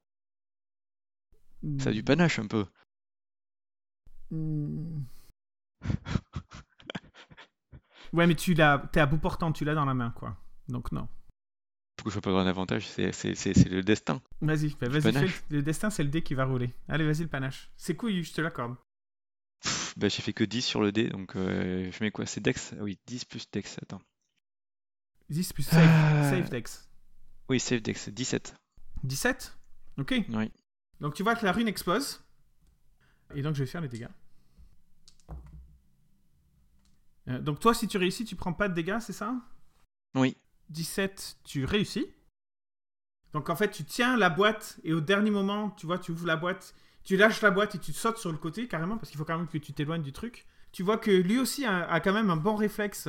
[1.79, 2.65] Ça a du panache un peu.
[4.31, 5.03] Mm.
[8.13, 10.35] ouais, mais tu l'as, t'es à bout portant, tu l'as dans la main, quoi.
[10.67, 11.07] Donc non.
[11.95, 14.21] Pourquoi je peux pas avoir un avantage C'est c'est- c'est- c'est le destin.
[14.41, 16.73] Vas-y, bah, vas-y, le, le destin, c'est le dé qui va rouler.
[16.89, 17.71] Allez, vas-y, le panache.
[17.77, 18.75] C'est cool, je te l'accorde.
[19.95, 22.25] Ben, j'ai fait que 10 sur le dé, donc euh, je mets quoi?
[22.25, 22.73] C'est dex?
[22.77, 24.01] Ah Oui, 10 plus dex, attends.
[25.29, 26.29] 10 plus save, Ah.
[26.29, 26.89] save dex.
[27.49, 28.55] Oui, save dex, 17.
[29.03, 29.57] 17
[29.97, 30.13] Ok.
[30.29, 30.51] Oui.
[30.99, 32.23] Donc tu vois que la rune explose.
[33.35, 34.07] Et donc je vais faire les dégâts.
[37.29, 39.35] Euh, donc toi, si tu réussis, tu prends pas de dégâts, c'est ça?
[40.15, 40.37] Oui.
[40.69, 42.07] 17, tu réussis.
[43.33, 46.25] Donc en fait, tu tiens la boîte et au dernier moment, tu vois, tu ouvres
[46.27, 49.17] la boîte, tu lâches la boîte et tu sautes sur le côté carrément parce qu'il
[49.17, 50.45] faut quand même que tu t'éloignes du truc.
[50.71, 53.07] Tu vois que lui aussi a, a quand même un bon réflexe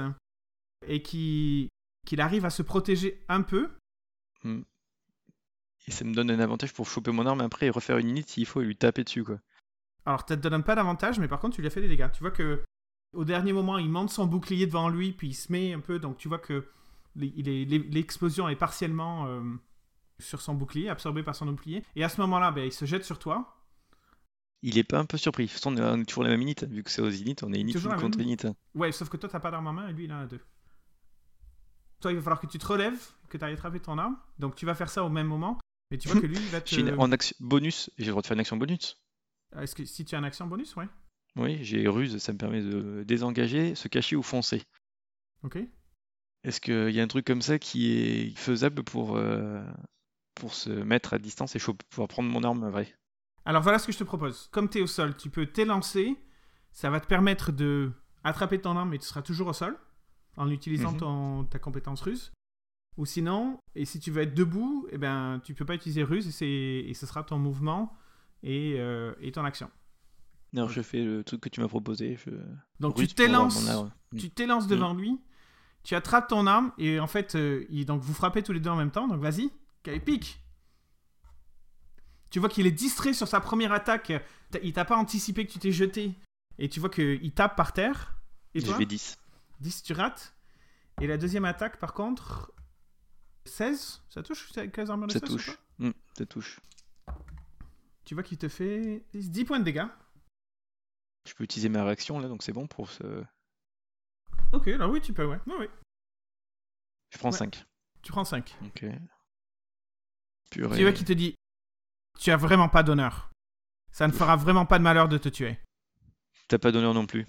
[0.87, 1.68] et qui
[2.05, 3.71] qu'il arrive à se protéger un peu.
[4.43, 4.62] Hmm.
[5.87, 8.33] Et ça me donne un avantage pour choper mon arme après et refaire une unité
[8.33, 9.38] s'il faut et lui taper dessus, quoi.
[10.07, 12.11] Alors, ça te donne pas d'avantage, mais par contre, tu lui as fait des dégâts.
[12.12, 12.62] Tu vois que
[13.14, 15.99] au dernier moment, il monte son bouclier devant lui, puis il se met un peu.
[15.99, 16.67] Donc, tu vois que
[17.17, 19.43] l'explosion est partiellement euh,
[20.19, 21.85] sur son bouclier, absorbée par son bouclier.
[21.97, 23.57] Et à ce moment-là, ben, il se jette sur toi.
[24.62, 25.45] Il est pas un peu surpris.
[25.45, 26.67] De toute façon, on est- toujours la même unité.
[26.67, 28.37] Vu que c'est aux init, on est init Toujours contre init.
[28.75, 30.40] Ouais, sauf que toi, t'as pas d'arme en main et lui, il en a deux.
[32.05, 34.19] Toi, il va falloir que tu te relèves, que tu ailles attraper ton arme.
[34.38, 35.59] Donc, tu vas faire ça au même moment.
[35.90, 36.69] Mais tu vois que lui, il va te.
[36.75, 38.99] J'ai une- en action bonus, j'ai le droit de faire une action bonus.
[39.59, 40.87] Est-ce que si tu as une action bonus, ouais.
[41.37, 44.62] Oui, j'ai ruse, ça me permet de désengager, se cacher ou foncer.
[45.45, 45.57] Ok.
[46.43, 49.64] Est-ce qu'il y a un truc comme ça qui est faisable pour, euh,
[50.35, 52.95] pour se mettre à distance et cho- pouvoir prendre mon arme vraie?
[53.47, 54.49] Alors voilà ce que je te propose.
[54.53, 56.19] Comme tu es au sol, tu peux t'élancer.
[56.73, 57.93] Ça va te permettre de
[58.25, 59.79] attraper ton arme et tu seras toujours au sol
[60.37, 60.99] en utilisant Mhm.
[60.99, 62.33] ton- ta compétence ruse.
[62.97, 66.40] Ou sinon, et si tu veux être debout, eh ben, tu peux pas utiliser ruse
[66.42, 67.92] et, et ce sera ton mouvement
[68.44, 69.68] et, euh, et ton action.
[70.53, 72.16] Non, je fais le truc que tu m'as proposé.
[72.25, 72.31] Je...
[72.79, 73.90] Donc tu t'élances, arme.
[74.16, 75.18] tu t'élances devant lui,
[75.83, 78.70] tu attrapes ton arme et en fait, euh, il- donc vous frappez tous les deux
[78.70, 79.09] en même temps.
[79.09, 79.51] Donc vas-y,
[80.05, 80.40] pique.
[82.31, 84.12] Tu vois qu'il est distrait sur sa première attaque.
[84.62, 86.14] Il t'a pas anticipé que tu t'es jeté.
[86.59, 88.16] Et tu vois qu'il tape par terre.
[88.55, 89.16] Et Je toi fais 10.
[89.61, 90.35] 10, tu rates.
[91.01, 92.53] Et la deuxième attaque, par contre,
[93.47, 95.59] 16 Ça touche C'est avec les armures de Ça 16 ou touche.
[95.79, 96.61] Hmm, ça touche.
[98.05, 99.87] Tu vois qu'il te fait 10 points de dégâts.
[101.27, 103.25] Je peux utiliser ma réaction là, donc c'est bon pour ce.
[104.53, 105.40] Ok, alors oui, tu peux, ouais.
[105.47, 105.71] Ouais, ouais.
[107.11, 107.38] Je prends Ouais.
[107.38, 107.64] 5.
[108.03, 108.57] Tu prends 5.
[108.67, 108.85] Ok.
[110.51, 110.77] Purée.
[110.77, 111.35] Tu vois qu'il te dit
[112.21, 113.31] Tu as vraiment pas d'honneur.
[113.90, 115.59] Ça ne fera vraiment pas de malheur de te tuer.
[116.49, 117.27] T'as pas d'honneur non plus.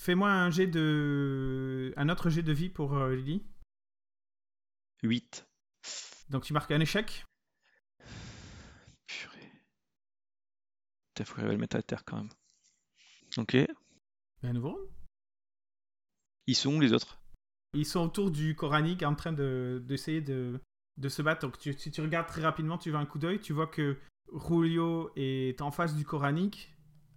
[0.00, 1.92] Fais-moi un jet de.
[1.96, 3.44] Un autre jet de vie pour euh, Lily.
[5.02, 5.44] 8.
[6.30, 7.24] Donc tu marques un échec.
[9.06, 9.50] Purée.
[11.14, 12.28] Putain, faut que j'arrive à le mettre à terre quand même.
[13.38, 13.54] Ok.
[13.54, 13.68] Et
[14.44, 14.78] à nouveau.
[16.46, 17.20] Ils sont où les autres?
[17.74, 20.60] Ils sont autour du coranique en train de- d'essayer de,
[20.96, 21.42] de se battre.
[21.42, 23.98] Donc tu- si tu regardes très rapidement, tu vois un coup d'œil, tu vois que
[24.32, 26.72] Julio est en face du coranique.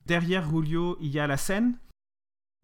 [0.08, 1.78] Derrière Julio, il y a la scène.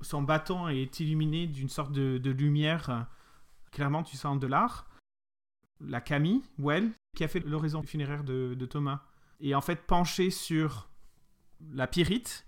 [0.02, 3.08] Son bâton est illuminé d'une sorte de, de lumière.
[3.72, 4.88] Clairement, tu sens de l'art.
[5.80, 9.04] La Camille, Well, qui a fait l'oraison funéraire de, de Thomas,
[9.40, 10.90] est en fait penchée sur
[11.72, 12.48] la Pyrite,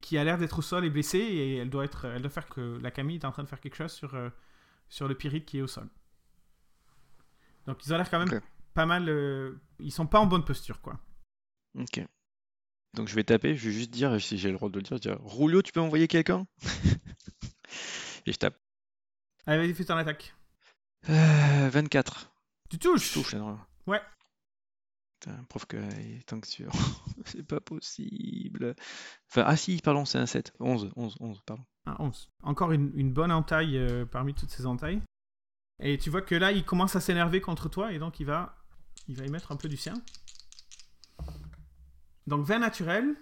[0.00, 2.48] qui a l'air d'être au sol et blessée, et elle doit, être, elle doit faire
[2.48, 4.30] que la Camille est en train de faire quelque chose sur, euh,
[4.88, 5.88] sur le Pyrite qui est au sol.
[7.66, 8.40] Donc ils ont l'air quand même
[8.74, 9.08] pas mal.
[9.08, 10.98] euh, ils sont pas en bonne posture, quoi.
[11.78, 12.04] Ok.
[12.94, 14.98] Donc je vais taper, je vais juste dire, si j'ai le droit de le dire,
[15.02, 16.46] je vais dire Roulio, tu peux m'envoyer quelqu'un?
[18.26, 18.56] Et je tape.
[19.46, 20.34] Allez, vas-y, fais ton attaque.
[21.08, 22.32] Euh, 24.
[22.70, 23.34] Tu touches Je touche,
[23.86, 24.00] Ouais.
[25.18, 26.68] Putain, prof que il est anxieux.
[27.24, 28.74] c'est pas possible.
[29.28, 30.52] Enfin, ah si, pardon, c'est un 7.
[30.60, 31.64] 11, 11, 11, pardon.
[31.86, 32.30] Un 11.
[32.42, 35.02] Encore une, une bonne entaille euh, parmi toutes ces entailles.
[35.80, 38.54] Et tu vois que là, il commence à s'énerver contre toi et donc il va,
[39.08, 39.94] il va y mettre un peu du sien.
[42.32, 43.14] Donc 20 naturel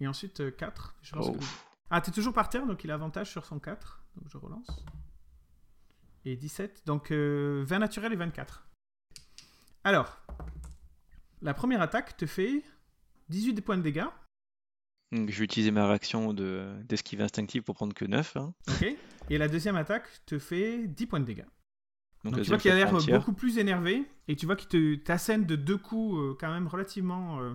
[0.00, 0.96] et ensuite euh, 4.
[1.02, 1.32] Je pense Oh.
[1.34, 1.44] que-
[1.88, 4.02] Ah, t'es toujours par terre donc il a avantage sur son 4.
[4.16, 4.66] Donc je relance.
[6.24, 6.82] Et 17.
[6.84, 8.66] Donc euh, 20 naturel et 24.
[9.84, 10.20] Alors,
[11.42, 12.64] la première attaque te fait
[13.28, 14.06] 18 points de dégâts.
[15.12, 18.36] Donc je vais utiliser ma réaction de- d'esquive instinctive pour prendre que 9.
[18.36, 18.52] hein.
[18.68, 18.96] Ok.
[19.30, 21.46] Et la deuxième attaque te fait 10 points de dégâts.
[22.24, 25.46] Donc, tu vois qu'il a l'air beaucoup plus énervé et tu vois qu'il te t'assène
[25.46, 27.54] de deux coups euh, quand même relativement, euh,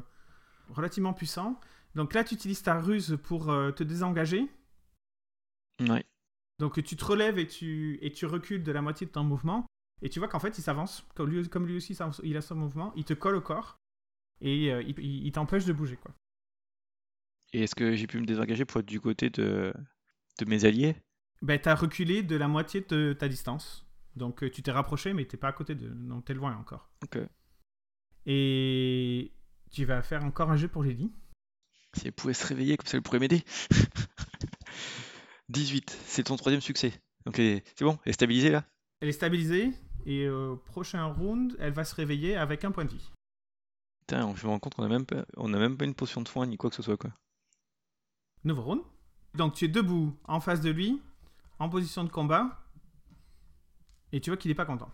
[0.71, 1.59] relativement puissants.
[1.95, 4.47] Donc là, tu utilises ta ruse pour euh, te désengager.
[5.81, 6.05] Ouais.
[6.59, 9.65] Donc tu te relèves et tu, et tu recules de la moitié de ton mouvement.
[10.01, 11.05] Et tu vois qu'en fait, il s'avance.
[11.15, 12.93] Comme lui, comme lui aussi, il a son mouvement.
[12.95, 13.77] Il te colle au corps
[14.41, 15.97] et euh, il, il- il t'empêche de bouger.
[15.97, 16.11] Quoi.
[17.53, 19.73] Et est-ce que j'ai pu me désengager pour être du côté de,
[20.39, 20.95] de mes alliés?
[21.41, 23.85] Ben, t'as reculé de la moitié de ta distance.
[24.15, 25.87] Donc euh, tu t'es rapproché, mais t'es pas à côté de...
[25.87, 26.89] Donc t'es loin encore.
[27.03, 27.19] Ok.
[28.25, 29.31] Et
[29.71, 31.11] tu vas faire encore un jeu pour Lily.
[31.93, 33.43] Si elle pouvait se réveiller, comme ça elle pourrait m'aider.
[35.49, 36.93] 18, c'est ton troisième succès.
[37.25, 38.65] Donc est- c'est bon, elle est stabilisée là?
[39.01, 39.71] Elle est stabilisée
[40.05, 43.11] et au prochain round, elle va se réveiller avec un point de vie.
[44.01, 46.21] Putain, je me rends compte qu'on a même pas, on a même pas une potion
[46.21, 47.11] de foin ni quoi que ce soit quoi.
[48.43, 48.81] Nouveau round.
[49.35, 51.01] Donc tu es debout en face de lui,
[51.59, 52.59] en position de combat,
[54.11, 54.91] et tu vois qu'il n'est pas content.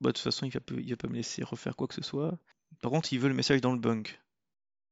[0.00, 1.94] Bah, de toute façon, il va, pas- il va pas me laisser refaire quoi que
[1.94, 2.38] ce soit.
[2.80, 4.20] Par contre, il veut le message dans le bunk.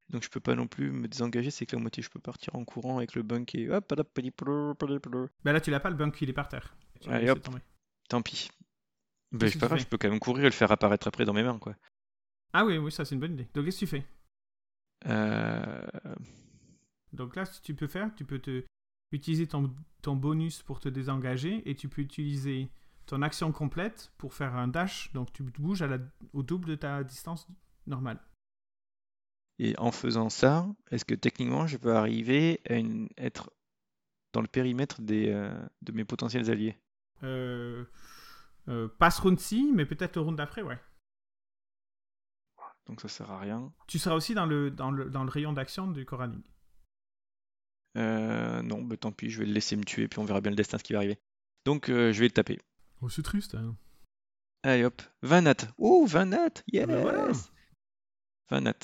[0.09, 2.55] Donc je peux pas non plus me désengager, c'est que la moitié je peux partir
[2.55, 3.92] en courant avec le bunk et hop.
[5.44, 6.77] Ben là, tu l'as pas, le bunk, il est par terre.
[7.01, 7.49] Tu Allez, hop.
[8.09, 8.51] Tant pis.
[9.33, 11.42] Bah, que pas je peux quand même courir et le faire apparaître après dans mes
[11.42, 11.75] mains quoi.
[12.53, 13.49] Ah oui, oui, ça c'est une bonne idée.
[13.53, 14.07] Donc qu'est-ce que tu fais?
[15.07, 15.83] Euh...
[17.12, 18.64] Donc là, ce que tu peux faire, tu peux te
[19.12, 22.70] utiliser ton, ton bonus pour te désengager et tu peux utiliser
[23.07, 25.12] ton action complète pour faire un dash.
[25.12, 25.99] Donc tu te bouges à la-
[26.33, 27.49] au double de ta distance
[27.87, 28.20] normale.
[29.59, 33.51] Et en faisant ça, est-ce que techniquement je peux arriver à une- être
[34.33, 35.51] dans le périmètre des, euh,
[35.83, 36.77] de mes potentiels alliés?
[37.22, 37.85] Euh,
[38.68, 40.79] euh, pas ce round-ci, mais peut-être le round d'après, ouais.
[42.87, 43.72] Donc ça sert à rien.
[43.88, 46.42] Tu seras aussi dans le, dans le, dans le rayon d'action du Koraning.
[47.96, 50.51] Euh, non, bah tant pis, je vais le laisser me tuer, puis on verra bien
[50.51, 51.18] le destin ce qui va arriver.
[51.64, 52.61] Donc euh, je vais le taper.
[53.01, 53.75] Oh, c'est triste, hein.
[54.62, 55.55] Allez hop, 20 nat.
[55.79, 57.33] Ouh, 20 nat, yes Ah ben voilà.
[58.50, 58.74] 20 nat.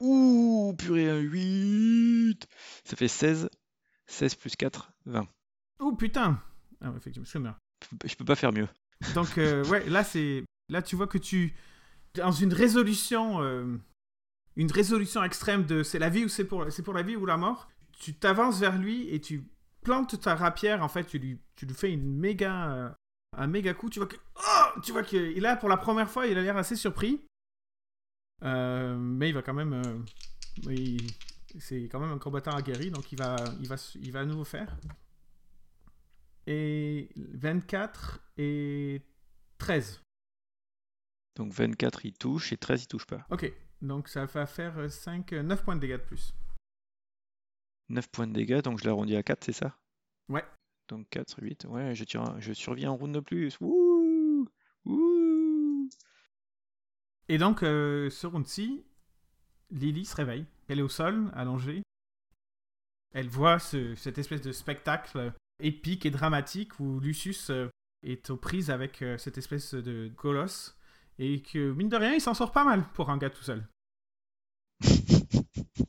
[0.00, 2.46] Ouh, purée, un 8
[2.84, 3.50] Ça fait 16.
[4.06, 5.26] 16 plus 4, 20.
[5.78, 6.42] Oh putain
[6.80, 7.56] Ah, effectivement, je bien.
[7.82, 8.68] Je peux- Je peux pas faire mieux.
[9.14, 10.44] Donc, euh, ouais, là, c'est.
[10.68, 11.54] Là, tu vois que tu.
[12.14, 13.42] Dans une résolution.
[13.42, 13.76] euh,
[14.56, 17.24] Une résolution extrême de c'est la vie ou c'est pour, c'est pour la vie ou
[17.26, 17.68] la mort.
[17.98, 19.44] Tu t'avances vers lui et tu
[19.82, 20.82] plantes ta rapière.
[20.82, 22.70] En fait, tu lui, tu lui fais une méga.
[22.72, 22.90] euh,
[23.36, 23.90] un méga coup.
[23.90, 24.16] Tu vois que.
[24.36, 27.20] Oh tu vois qu'il là, pour la première fois, il a l'air assez surpris.
[28.42, 29.72] Euh, mais il va quand même.
[29.74, 30.96] euh,
[31.58, 34.44] c'est quand même un combattant aguerri, donc il va, il va, il va à nouveau
[34.44, 34.76] faire.
[36.46, 39.02] Et 24 et
[39.58, 40.00] 13.
[41.36, 43.26] Donc 24 il touche et 13 il touche pas.
[43.30, 46.34] Ok, donc ça va faire 5, 9 points de dégâts de plus.
[47.88, 49.76] 9 points de dégâts, donc je l'arrondis à 4, c'est ça?
[50.28, 50.44] Ouais.
[50.88, 51.64] Donc 4, 8.
[51.66, 53.58] Ouais, je, tire un- je survis un round de plus.
[53.60, 54.48] Wouh
[54.84, 55.19] Wouh
[57.30, 58.84] Et donc, euh, ce round-ci,
[59.70, 60.44] Lily se réveille.
[60.66, 61.82] Elle est au sol, allongée.
[63.12, 67.68] Elle voit ce- cette espèce de spectacle épique et dramatique où Lucius euh,
[68.02, 70.76] est aux prises avec euh, cette espèce de colosse.
[71.20, 73.64] Et que, mine de rien, il s'en sort pas mal pour un gars tout seul.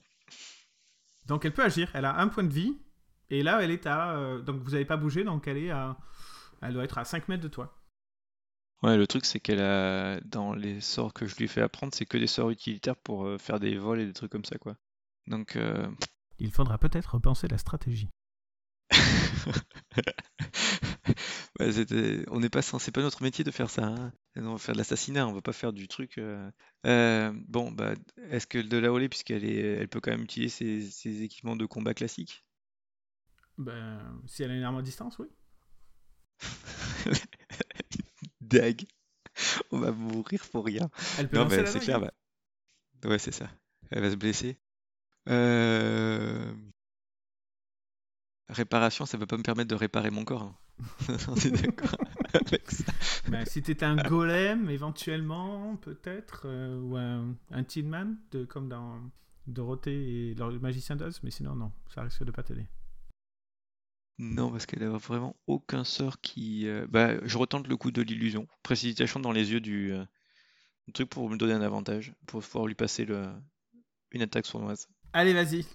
[1.25, 1.89] Donc elle peut agir.
[1.95, 2.77] Elle a un point de vie
[3.31, 4.15] Et là, elle est à.
[4.17, 5.97] euh, donc vous n'avez pas bougé, donc elle est à.
[6.61, 7.80] Elle doit être à 5 mètres de toi.
[8.83, 12.05] Ouais, le truc, c'est qu'elle a, dans les sorts que je lui fais apprendre, c'est
[12.05, 14.75] que des sorts utilitaires pour euh, faire des vols et des trucs comme ça, quoi.
[15.27, 15.87] Donc, euh,
[16.39, 18.09] Il faudra peut-être repenser la stratégie.
[21.59, 23.85] bah, c'était- on n'est pas censé, c'est pas notre métier de faire ça.
[23.87, 24.13] hein.
[24.35, 26.17] On va faire de l'assassinat, on va pas faire du truc.
[26.17, 26.49] euh.
[26.85, 27.93] Euh, bon, bah,
[28.29, 31.55] est-ce que de la Olé, puisqu'elle est, elle peut quand même utiliser ses, ses équipements
[31.55, 32.43] de combat classiques?
[33.57, 35.27] Ben, si elle a une arme à distance, oui.
[39.71, 40.89] On va mourir pour rien.
[41.17, 42.09] Elle peut Non, mais c'est clair, hein.
[43.01, 43.09] bah.
[43.09, 43.49] Ouais, c'est ça.
[43.89, 44.57] Elle va se blesser.
[45.29, 46.51] Euh,
[48.49, 50.43] Réparation, ça va pas me permettre de réparer mon corps.
[50.43, 50.55] hein.
[51.29, 51.95] On est d'accord
[52.33, 52.91] avec ça.
[53.29, 58.67] Ben, si t'étais un golem, éventuellement, peut-être, euh, ou un, un Tin Man, de, comme
[58.67, 58.99] dans
[59.47, 62.65] Dorothée et le magicien d'Oz, mais sinon, non, ça risque de pas t'aider.
[64.19, 66.67] Non, parce qu'elle a vraiment aucun sort qui.
[66.67, 68.47] euh, Bah, je retente le coup de l'illusion.
[68.63, 70.05] Précipitation dans les yeux du, euh,
[70.87, 73.27] du truc pour me donner un avantage, pour pouvoir lui passer le...
[74.11, 74.87] une attaque sournoise.
[75.13, 75.65] Allez, vas-y.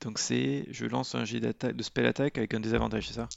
[0.00, 3.28] Donc c'est, je lance un jet d'attaque, de spell attack avec un désavantage, c'est ça?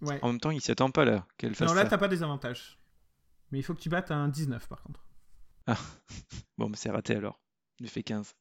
[0.00, 0.18] Ouais.
[0.22, 1.90] En même temps, il s'y attend pas là, qu'elle fasse Non, là, ça.
[1.90, 2.78] t'as pas des avantages.
[3.50, 5.04] Mais il faut que tu battes un 19, par contre.
[6.58, 7.38] Bon, mais c'est raté alors.
[7.80, 8.34] Il fait 15.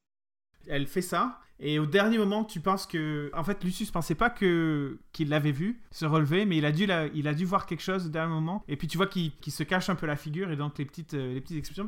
[0.67, 3.30] Elle fait ça, et au dernier moment, tu penses que.
[3.34, 6.86] En fait, Lucius pensait pas que qu'il l'avait vu se relever, mais il a dû,
[6.86, 8.63] la- il a dû voir quelque chose au dernier moment.
[8.67, 11.13] Et puis tu vois qu'il se cache un peu la figure, et donc les petites,
[11.13, 11.88] euh, les petites explosions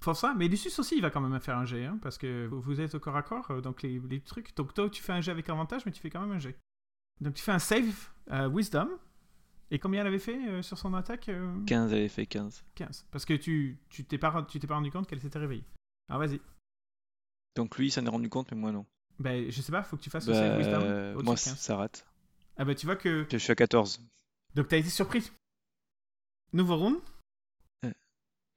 [0.00, 0.34] font ça.
[0.36, 2.94] Mais Lucius aussi, il va quand même faire un jet, hein, parce que vous- êtes
[2.94, 4.54] au corps à corps, euh, donc les, les trucs.
[4.56, 6.56] Donc toi, tu fais un jet avec avantage, mais tu fais quand même un jet.
[7.20, 8.88] Donc tu fais un save euh, Wisdom.
[9.70, 12.62] Et combien elle avait fait euh, sur son attaque euh, 15, elle avait fait 15.
[12.74, 13.06] 15.
[13.10, 15.64] Parce que tu tu t'es pas, tu t'es pas rendu compte qu'elle s'était réveillée.
[16.10, 16.40] Alors vas-y.
[17.54, 18.86] Donc lui, il s'en est rendu compte, mais moi non.
[19.18, 20.80] Ben, je sais pas, faut que tu fasses Bah, save Wisdom.
[20.82, 21.56] euh, moi, 15.
[21.58, 22.06] ça rate.
[22.56, 23.26] Ah bah tu vois que...
[23.30, 24.00] Je suis à 14.
[24.54, 25.30] Donc t'as été surpris.
[26.52, 27.00] Nouveau round,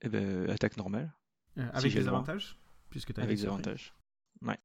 [0.01, 1.13] Eh ben, attaque normale,
[1.58, 2.13] euh, avec des droit.
[2.19, 2.58] avantages.
[2.89, 3.93] Puisque t'as avec des avantages.
[4.41, 4.58] Ouais.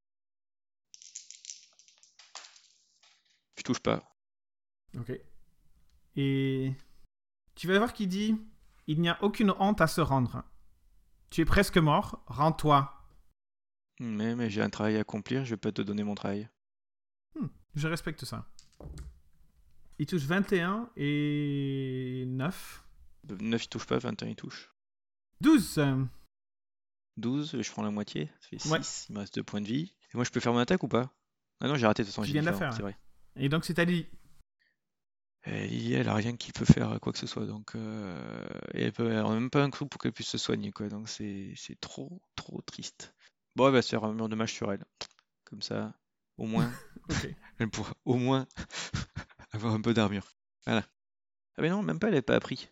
[3.56, 4.02] Je touche pas.
[4.98, 5.12] Ok.
[6.16, 6.72] Et...
[7.54, 8.36] Tu vas voir qu'il dit...
[8.86, 10.42] Il n'y a aucune honte à se rendre.
[11.30, 12.99] Tu es presque mort, rends-toi.
[14.00, 16.48] Mais, mais j'ai un travail à accomplir, je vais pas te donner mon travail.
[17.38, 18.46] Hmm, je respecte ça.
[19.98, 22.84] Il touche 21 et 9.
[23.28, 24.72] 9, il touche pas, 21, il touche.
[25.42, 26.04] 12 euh,
[27.18, 28.80] 12, je prends la moitié, ça fait 6, Ouais.
[29.10, 29.94] il me reste 2 points de vie.
[30.12, 31.12] Et moi, je peux faire mon attaque ou pas?
[31.60, 32.96] Ah non, j'ai raté de toute façon, j'ai viens de la faire, c'est vrai.
[33.36, 34.06] Et donc c'est à Lily.
[35.44, 38.84] Et Lily, elle a rien qui peut faire quoi que ce soit, donc euh, et
[38.84, 40.88] elle peut elle a même pas un coup pour qu'elle puisse se soigner, quoi.
[40.88, 43.14] Donc c'est trop, trop triste.
[43.56, 44.84] Bon, elle va se faire un mur de mage sur elle.
[45.44, 45.94] Comme ça,
[46.36, 46.70] au moins,
[47.58, 48.46] elle pourra au moins
[49.52, 50.26] avoir un peu d'armure.
[50.66, 50.84] Voilà.
[51.56, 52.68] Ah mais non, même pas, elle n'a pas appris.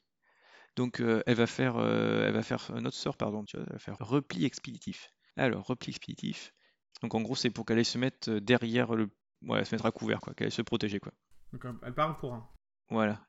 [0.77, 3.67] Donc euh, elle va faire, euh, elle va faire un autre sort, pardon, tu vois,
[3.67, 5.13] elle va faire repli expéditif.
[5.37, 6.53] Alors repli expéditif.
[7.03, 9.11] Donc en gros, c'est pour qu'elle aille se mettre euh, derrière le,
[9.43, 11.13] ouais, se mettre à couvert, quoi, qu'elle aille se protéger, quoi.
[11.53, 12.53] Donc euh, elle part au courant.
[12.91, 13.25] Voilà.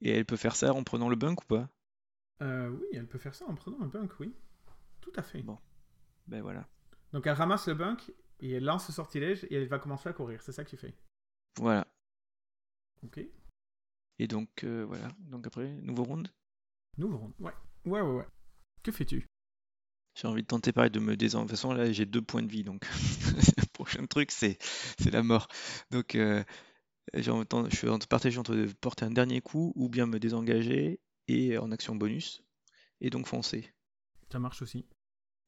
[0.00, 1.68] Et elle peut faire ça en prenant le bunk ou pas?
[2.42, 4.34] Euh, oui, elle peut faire ça en prenant un bunk, oui.
[5.00, 5.42] Tout à fait.
[5.42, 5.58] Bon.
[6.26, 6.66] Ben voilà.
[7.14, 10.12] Donc elle ramasse le bunk et elle lance le sortilège et elle va commencer à
[10.12, 10.42] courir.
[10.42, 10.94] C'est ça que tu fais.
[11.58, 11.86] Voilà.
[13.04, 13.20] Ok.
[14.18, 15.08] Et donc euh, voilà.
[15.20, 16.28] Donc après, nouveau round?
[16.98, 17.32] Nouveau round.
[17.38, 17.52] Ouais.
[17.86, 18.26] Ouais, ouais, ouais.
[18.82, 19.26] Que fais-tu?
[20.16, 21.46] J'ai envie de tenter pareil de me désengager.
[21.46, 22.84] De toute façon, là, j'ai deux points de vie, donc
[23.56, 24.58] le prochain truc, c'est
[24.98, 25.48] c'est la mort.
[25.90, 26.44] Donc, euh,
[27.14, 30.18] j'ai envie de- je suis en partager entre porter un dernier coup ou bien me
[30.20, 32.44] désengager et en action bonus
[33.00, 33.72] et donc foncer.
[34.30, 34.86] Ça marche aussi.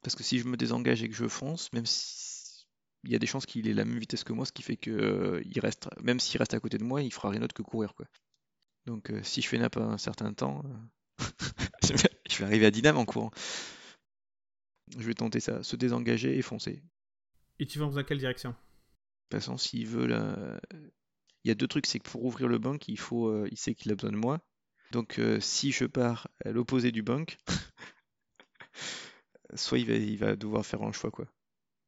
[0.06, 2.64] Parce que si je me désengage et que je fonce, même si
[3.02, 4.76] il y a des chances qu'il ait la même vitesse que moi, ce qui fait
[4.76, 7.54] que euh, il reste, même s'il reste à côté de moi, il fera rien d'autre
[7.54, 8.06] que courir, quoi.
[8.86, 11.24] Donc, euh, si je fais nappe un certain temps, euh,
[11.82, 13.32] je vais je vais arriver à Dynam en courant.
[14.96, 16.84] Je vais tenter ça, se désengager et foncer.
[17.58, 18.50] Et tu vas dans quelle direction?
[18.50, 20.60] De toute façon, s'il veut la...
[21.42, 23.56] Il y a deux trucs, c'est que pour ouvrir le bank, il faut, euh, il
[23.56, 24.40] sait qu'il a besoin de moi.
[24.92, 27.38] Donc euh, si je pars à l'opposé du bank,
[29.56, 31.26] soit il va, il va devoir faire un choix, quoi.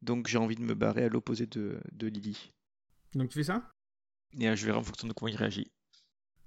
[0.03, 2.53] Donc j'ai envie de me barrer à l'opposé de, de Lily.
[3.15, 3.71] Donc tu fais ça?
[4.39, 5.71] Et euh, je verrai en fonction de comment il réagit.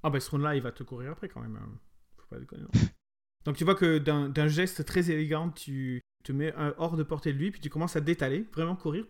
[0.04, 1.56] Ah bah ce round-là, il va te courir après quand même.
[1.58, 1.80] hein.
[2.18, 2.64] Faut pas déconner.
[3.46, 7.34] Donc tu vois que d'un geste très élégant, tu te mets un- hors de portée
[7.34, 9.06] de lui, puis tu commences à détaler, vraiment courir.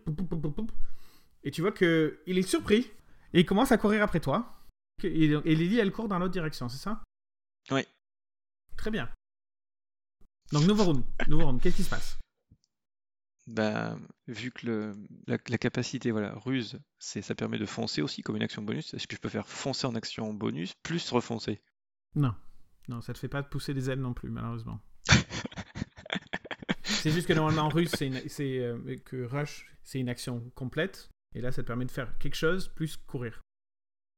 [1.44, 2.90] Et tu vois que il est surpris
[3.34, 4.58] et il commence à courir après toi.
[5.04, 7.02] Et, et Lily, elle court dans l'autre direction, c'est ça?
[7.70, 7.82] Oui.
[8.76, 9.08] Très bien.
[10.52, 11.04] Donc nouveau round.
[11.28, 11.60] Nouveau round.
[11.60, 12.18] Qu'est-ce qui se passe?
[13.48, 14.94] Bah, vu que le,
[15.26, 18.94] la, la capacité, voilà, ruse, c'est, ça permet de foncer aussi comme une action bonus,
[18.94, 21.60] est-ce que je peux faire foncer en action bonus plus refoncer?
[22.14, 22.34] Non.
[22.88, 24.80] Non, ça te fait pas pousser des ailes non plus, malheureusement.
[26.84, 31.08] c'est juste que normalement, en c'est, une- c'est, euh, que rush, c'est une action complète.
[31.34, 33.40] Et là, ça te permet de faire quelque chose plus courir.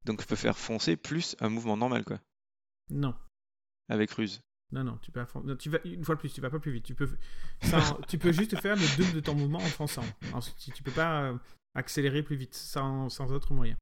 [0.04, 2.20] Donc je peux faire foncer plus un mouvement normal, quoi,
[2.90, 3.14] Non.
[3.88, 4.42] avec ruse.
[4.74, 5.20] Non, non, tu peux,
[5.68, 6.84] vas, une fois de plus, tu vas pas plus vite.
[6.84, 7.08] Tu peux,
[8.08, 10.04] tu peux juste faire le double de ton mouvement en fonçant.
[10.58, 11.38] Tu- peux pas euh,
[11.76, 13.76] accélérer plus vite sans, autre moyen.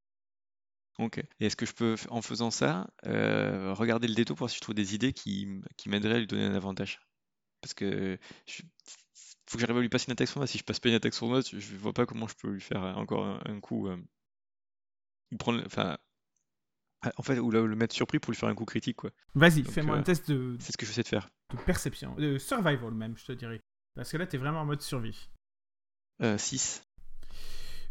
[0.99, 1.17] Ok.
[1.41, 4.57] Et est-ce que je peux, en faisant ça, euh, regarder le détour pour voir si
[4.57, 7.01] je trouve des idées qui, qui m'aideraient à lui donner un avantage?
[7.63, 8.63] Parce que je-
[9.47, 10.51] faut que j'arrive à lui passer une attaque sournoise.
[10.51, 12.83] Si je passe pas une attaque sournoise, je vois pas comment je peux lui faire
[12.99, 13.89] encore un, coup.
[13.89, 13.97] euh,
[15.39, 15.97] prendre, enfin,
[17.03, 19.11] ah, en fait, ou le, le mettre surpris pour lui faire un coup critique, quoi.
[19.35, 21.29] Vas-y, fais-moi euh, un test de, C'est ce que j'essaie de faire.
[21.53, 23.61] de perception, de survival même, je te dirais.
[23.95, 25.29] Parce que là, t'es vraiment en mode survie.
[26.23, 26.85] Euh, 6.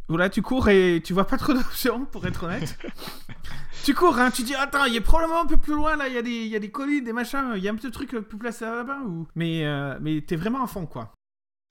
[0.07, 2.77] Voilà, tu cours et tu vois pas trop d'options, pour être honnête.
[3.85, 6.13] tu cours, hein, tu dis, attends, il est probablement un peu plus loin, là, il
[6.13, 7.91] y, a des- il y a des collines, des machins, il y a un petit
[7.91, 9.27] truc euh, plus placé là-bas, ou...
[9.35, 11.13] Mais, euh, mais t'es vraiment à fond, quoi.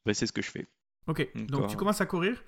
[0.06, 0.66] Bah, c'est ce que je fais.
[1.06, 2.42] Ok, donc tu commences à courir,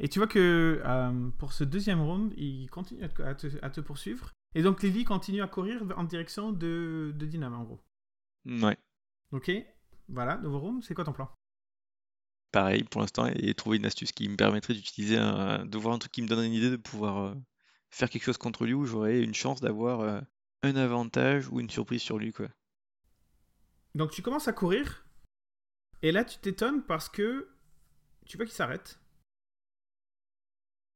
[0.00, 4.32] et tu vois que euh, pour ce deuxième round, il continue à te, à poursuivre.
[4.54, 7.80] Et donc Lily continue à courir en direction de, de Dynam, en gros.
[8.46, 8.78] Ouais.
[9.30, 9.52] Ok,
[10.08, 11.30] voilà, nouveau round, c'est quoi ton plan?
[12.50, 15.98] Pareil pour l'instant, et trouver une astuce qui me permettrait d'utiliser un, de voir un
[15.98, 17.34] truc qui me donnerait une idée de pouvoir euh,
[17.90, 20.20] faire quelque chose contre lui où j'aurais une chance d'avoir euh,
[20.62, 22.48] un avantage ou une surprise sur lui, quoi.
[23.94, 25.04] Donc tu commences à courir,
[26.02, 27.50] et là tu t'étonnes parce que
[28.24, 28.98] tu vois qu'il s'arrête.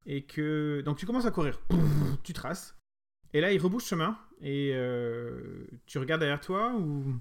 [0.05, 0.81] Et que.
[0.85, 1.59] Donc tu commences à courir,
[2.23, 2.75] tu traces,
[3.33, 7.19] et là il rebouche chemin, et euh, tu regardes derrière toi ou?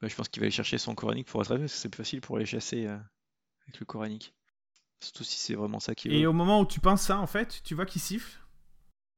[0.00, 1.96] Bah, je pense qu'il va aller chercher son coranique pour attraper, parce que c'est plus
[2.04, 2.96] facile pour aller chasser euh,
[3.66, 4.34] avec le coranique.
[5.02, 6.28] Surtout si c'est vraiment ça qu'il Et veut.
[6.28, 8.38] au moment où tu penses ça, en fait, tu vois qu'il siffle.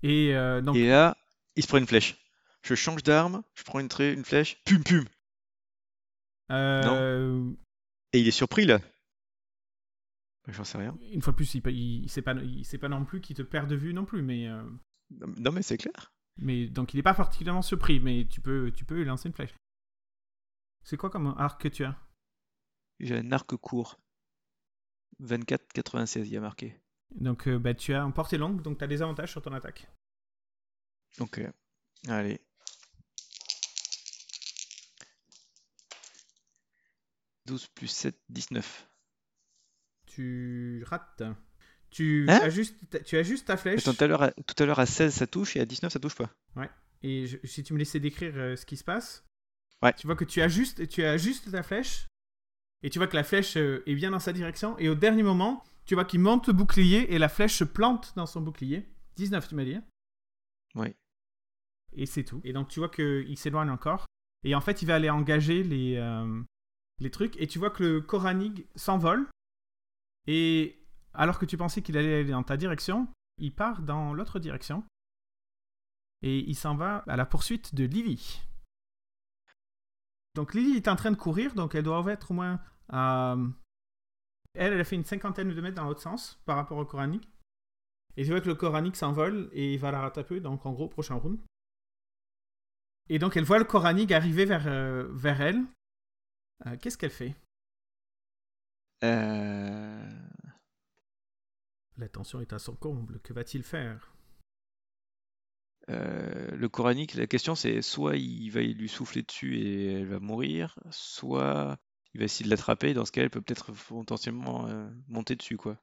[0.02, 0.76] Et euh, donc.
[0.76, 1.16] Et là,
[1.56, 2.16] il se prend une flèche.
[2.62, 5.04] Je change d'arme, je prends une, une flèche, pum pum.
[6.50, 7.50] euh,
[8.12, 8.80] Et il est surpris là.
[10.48, 10.96] J'en sais rien.
[11.12, 13.92] Une fois de plus, il, il sait pas, non plus qu'il te perd de vue
[13.94, 14.48] non plus, mais.
[14.48, 14.62] euh,
[15.10, 16.12] Non mais c'est clair.
[16.38, 19.34] mais donc il est pas particulièrement surpris, mais tu peux, tu peux lui lancer une
[19.34, 19.54] flèche.
[20.84, 21.96] C'est quoi comme arc que tu as?
[22.98, 24.00] J'ai un arc court.
[25.20, 26.80] 24-96, il y a marqué.
[27.14, 29.52] Donc euh, bah, tu as un portée longue, donc tu as des avantages sur ton
[29.52, 29.90] attaque.
[31.20, 31.40] Ok.
[32.06, 32.40] Allez.
[37.46, 38.88] «12 plus 7, 19.
[40.22, 41.22] Tu rates.
[41.90, 43.82] Tu, Hein ajustes, ta- tu ajustes ta flèche.
[43.86, 44.26] Attends, tout à l'heure à,
[44.58, 46.28] à l'heure à 16 ça touche et à 19 ça touche pas.
[47.04, 49.24] Et je- si tu me laissais décrire euh, ce qui se passe,
[49.80, 49.92] Ouais.
[49.94, 52.08] tu vois que tu ajustes, tu ajustes ta flèche,
[52.82, 55.22] et tu vois que la flèche euh, est bien dans sa direction, et au dernier
[55.22, 58.88] moment, tu vois qu'il monte le bouclier, et la flèche se plante dans son bouclier.
[59.14, 59.84] 19, tu m'as dit hein?
[60.74, 60.96] Ouais.
[61.92, 62.40] Et c'est tout.
[62.42, 64.04] Et donc tu vois qu'il s'éloigne encore,
[64.42, 66.42] et en fait il va aller engager les, euh,
[66.98, 69.28] les trucs, et tu vois que le Koranig s'envole,
[70.30, 70.78] et
[71.14, 74.84] alors que tu pensais qu'il allait aller dans ta direction, il part dans l'autre direction.
[76.20, 78.42] Et il s'en va à la poursuite de Lily.
[80.34, 82.60] Donc Lily est en train de courir, donc elle doit être au moins
[82.90, 83.36] à...
[84.52, 87.26] Elle, elle a fait une cinquantaine de mètres dans l'autre sens par rapport au Koranic.
[88.18, 90.88] Et tu vois que le Koranic s'envole et il va la rattraper, donc en gros,
[90.88, 91.40] prochain round.
[93.08, 95.64] Et donc elle voit le Koranic arriver vers, euh, vers elle.
[96.66, 97.34] Euh, Qu'est-ce qu'elle fait?
[99.04, 100.10] Euh...
[101.96, 104.14] La tension est à son comble, que va-t-il faire?
[105.90, 110.20] Euh, le coranique, la question c'est soit il va lui souffler dessus et elle va
[110.20, 111.78] mourir, soit
[112.12, 112.92] il va essayer de l'attraper.
[112.94, 115.78] Dans ce cas, elle peut peut-être potentiellement euh, monter dessus, quoi.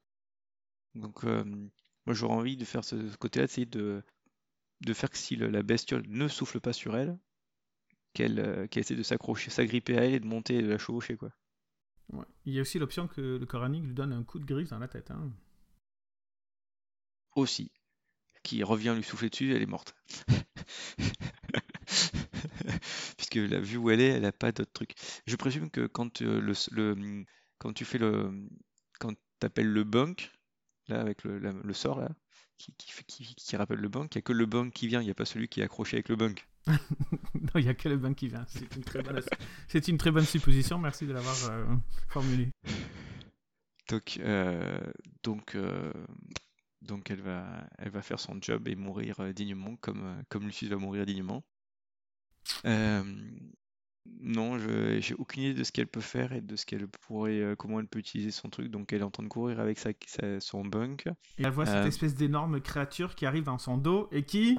[0.94, 1.44] Donc, euh,
[2.06, 4.02] moi j'aurais envie de faire ce, ce côté-là, d'essayer de,
[4.80, 7.18] de faire que si le- la bestiole ne souffle pas sur elle,
[8.14, 11.16] qu'elle qu'elle essaie de s'accrocher, s'agripper à elle et de monter et de la chevaucher,
[11.16, 11.32] quoi.
[12.12, 12.24] Ouais.
[12.44, 14.78] Il y a aussi l'option que le Koranic lui donne un coup de grise dans
[14.78, 15.10] la tête.
[15.10, 15.32] hein.
[17.34, 17.70] aussi,
[18.42, 19.94] qui revient lui souffler dessus, elle est morte.
[23.16, 24.94] Puisque la vue où elle est, elle n'a pas d'autre truc.
[25.26, 27.24] Je présume que quand, euh, le, le-
[27.58, 28.48] quand tu fais le.
[28.98, 30.30] Quand tu appelles le bunk,
[30.88, 32.08] là, avec le, la- le sort, là,
[32.56, 35.14] qui, rappelle le bunk, il n'y a que le bunk qui vient, il n'y a
[35.14, 36.46] pas celui qui est accroché avec le bunk.
[36.66, 38.44] non, il n'y a que le bain qui vient.
[38.48, 39.20] C'est une très bonne,
[39.68, 40.78] c'est une très bonne supposition.
[40.78, 41.64] Merci de l'avoir euh,
[42.08, 42.50] formulée.
[43.88, 44.80] Donc, euh,
[45.22, 45.92] donc, euh,
[46.82, 50.76] donc elle va, elle va faire son job et mourir dignement, comme, comme Lucius va
[50.76, 51.44] mourir dignement.
[54.20, 57.40] Non, je j'ai aucune idée de ce qu'elle peut faire et de ce qu'elle pourrait,
[57.40, 58.70] euh, comment elle peut utiliser son truc.
[58.70, 61.06] Donc elle est en train de courir avec sa, sa- son bunk.
[61.38, 61.86] Et elle voit cette Euh.
[61.86, 64.58] espèce d'énorme créature qui arrive dans son dos et qui.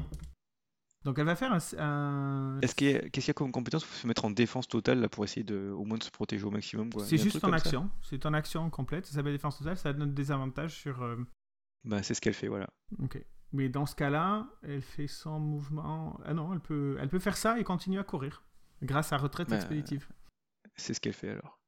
[1.06, 1.60] Donc elle va faire un.
[1.80, 4.32] un- Est-ce qu'il y a, qu'est-ce qu'il y a comme compétence pour se mettre en
[4.32, 7.04] défense totale là pour essayer de au moins de se protéger au maximum quoi?
[7.04, 7.90] Il C'est y a un juste truc en comme ça action.
[8.02, 9.06] C'est en action complète.
[9.06, 9.78] Ça s'appelle défense totale.
[9.78, 11.02] Ça donne des avantages sur.
[11.04, 11.16] euh,
[11.86, 12.68] Bah c'est ce qu'elle fait voilà.
[13.02, 13.24] Ok.
[13.54, 16.20] Mais dans ce cas-là, elle fait son mouvement.
[16.26, 18.44] Ah non, elle peut, elle peut faire ça et continuer à courir.
[18.84, 20.08] Grâce à retraite Bah, expéditive.
[20.76, 21.60] C'est ce qu'elle fait alors.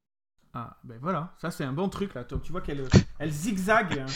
[0.52, 1.34] Ah, ben voilà.
[1.38, 2.24] Ça, c'est un bon truc là.
[2.24, 2.88] Tu vois qu'elle
[3.18, 4.06] elle zigzague hein,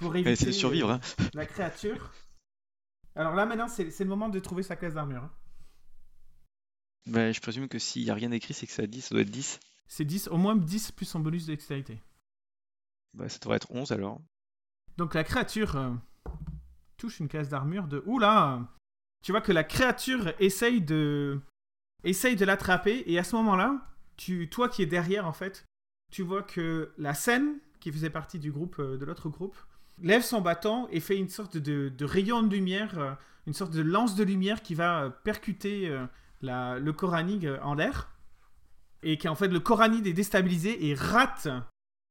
[0.00, 1.00] pour éviter de survivre hein.
[1.20, 2.12] euh, la créature.
[3.14, 5.24] Alors là, maintenant, c'est le moment de trouver sa classe d'armure.
[5.24, 5.30] hein.
[7.06, 9.22] Bah, je présume que s'il y a rien écrit c'est que ça 10, ça doit
[9.22, 9.60] être 10.
[9.86, 12.02] C'est 10, au moins 10 plus son bonus de dextérité.
[13.14, 14.20] Bah ça devrait être 11 alors.
[14.98, 15.94] Donc la créature euh,
[16.98, 18.02] touche une classe d'armure de...
[18.04, 18.68] Oula
[19.22, 21.40] Tu vois que la créature essaye de...
[22.04, 23.80] Essaye de l'attraper et à ce moment-là,
[24.16, 24.48] tu...
[24.48, 25.64] toi qui es derrière en fait,
[26.12, 29.56] tu vois que la scène, qui faisait partie du groupe, euh, de l'autre groupe,
[30.00, 33.12] lève son bâton et fait une sorte de, de rayon de lumière, euh,
[33.46, 35.92] une sorte de lance de lumière qui va euh, percuter
[36.40, 38.10] la- le Koranig en l'air.
[39.02, 41.48] Et qui en fait le Koranig est déstabilisé et rate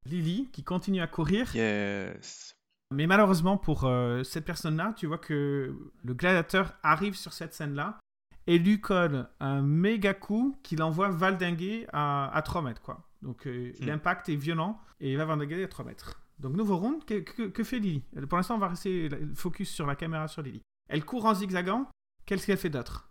[0.05, 1.53] Lily qui continue à courir.
[1.55, 2.53] Yes.
[2.93, 7.99] Mais malheureusement pour euh, cette personne-là, tu vois que le gladiateur arrive sur cette scène-là
[8.47, 12.81] et lui colle un méga coup qui l'envoie valdinguer à, à 3 mètres.
[12.81, 13.03] Quoi.
[13.21, 13.85] Donc euh, Hmm.
[13.85, 16.19] l'impact est violent et il va valdinguer à 3 mètres.
[16.39, 18.03] Donc nouveau round, que, que- que fait Lily?
[18.29, 20.61] Pour l'instant, on va rester focus sur la caméra sur Lily.
[20.87, 21.87] Elle court en zigzagant.
[22.25, 23.03] Qu'est-ce qu'elle fait d'autre?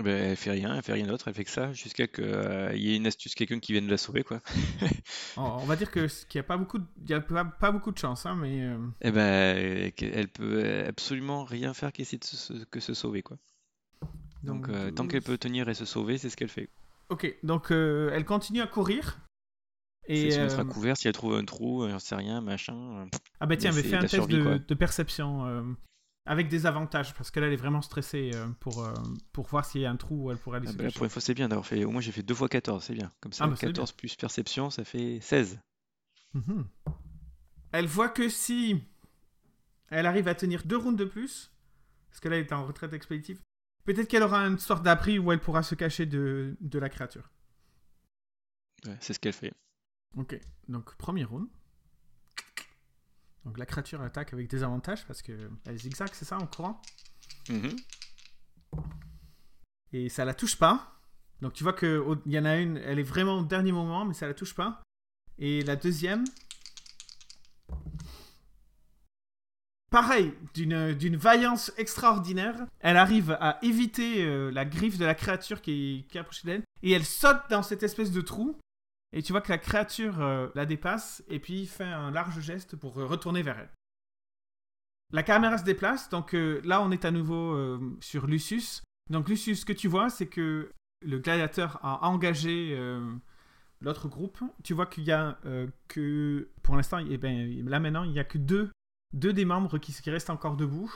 [0.00, 2.72] Bah, elle fait rien, elle fait rien d'autre, elle fait que ça jusqu'à que euh,
[2.74, 4.40] il y ait une astuce quelqu'un qui vienne la sauver quoi.
[5.36, 7.44] on, on va dire que- qu'il n'y a, pas beaucoup de- il y a pas,
[7.44, 8.60] pas beaucoup de chance, hein, mais...
[8.62, 13.36] euh, Et ben elle peut absolument rien faire qu'essayer de se, que se sauver quoi.
[14.44, 16.68] Donc, euh, tant qu'elle peut tenir et se sauver, c'est ce qu'elle fait.
[17.08, 19.18] Ok, donc euh, elle continue à courir.
[20.06, 22.40] Et se mettre à euh, couvert si elle trouve un trou, euh, j'en sais rien,
[22.42, 22.74] machin.
[22.74, 23.06] euh,
[23.40, 25.62] Ah bah tiens, Mais fais un test survie, de, perception euh,
[26.26, 28.92] avec des avantages parce que là elle est vraiment stressée euh, pour, euh,
[29.32, 30.90] pour voir s'il y a un trou où elle pourrait aller Ah se bah là,
[30.90, 31.84] pour une fois, c'est bien d'avoir fait.
[31.84, 33.12] Au moins, j'ai fait 2 fois 14, c'est bien.
[33.20, 35.58] Comme ça, Ah bah, 14 plus perception, ça fait 16.
[36.34, 36.66] Mhm.
[37.72, 38.82] Elle voit que si
[39.90, 41.50] elle arrive à tenir deux rounds de plus,
[42.10, 43.40] parce que là elle est en retraite expéditive,
[43.84, 47.30] peut-être qu'elle aura une sorte d'abri où elle pourra se cacher de, de la créature.
[48.86, 49.52] Ouais, c'est ce qu'elle fait.
[50.16, 51.48] Ok, donc premier round.
[53.44, 56.80] Donc la créature attaque avec des avantages parce que elle zigzag, c'est ça en courant?
[57.50, 57.76] Mhm.
[59.92, 60.98] et ça la touche pas.
[61.40, 63.72] Donc tu vois que au- il y en a une, elle est vraiment au dernier
[63.72, 64.82] moment, mais ça la touche pas.
[65.38, 66.24] Et la deuxième,
[69.90, 76.04] pareil, d'une vaillance extraordinaire, elle arrive à éviter euh, la griffe de la créature qui,
[76.08, 78.58] qui approche d'elle, et elle saute dans cette espèce de trou.
[79.12, 82.74] Et tu vois que la créature euh, la dépasse, et puis fait un large geste
[82.74, 83.70] pour euh, retourner vers elle.
[85.12, 88.82] La caméra se déplace, donc là on est à nouveau sur Lucius.
[89.10, 90.72] Donc Lucius, ce que tu vois, c'est que
[91.06, 92.76] le gladiateur a engagé
[93.80, 94.38] l'autre groupe.
[94.64, 95.38] Tu vois qu'il y a
[95.86, 98.72] que, pour l'instant, eh ben, là maintenant, il n'y a que deux,
[99.14, 100.92] deux des membres qui, qui restent encore debout.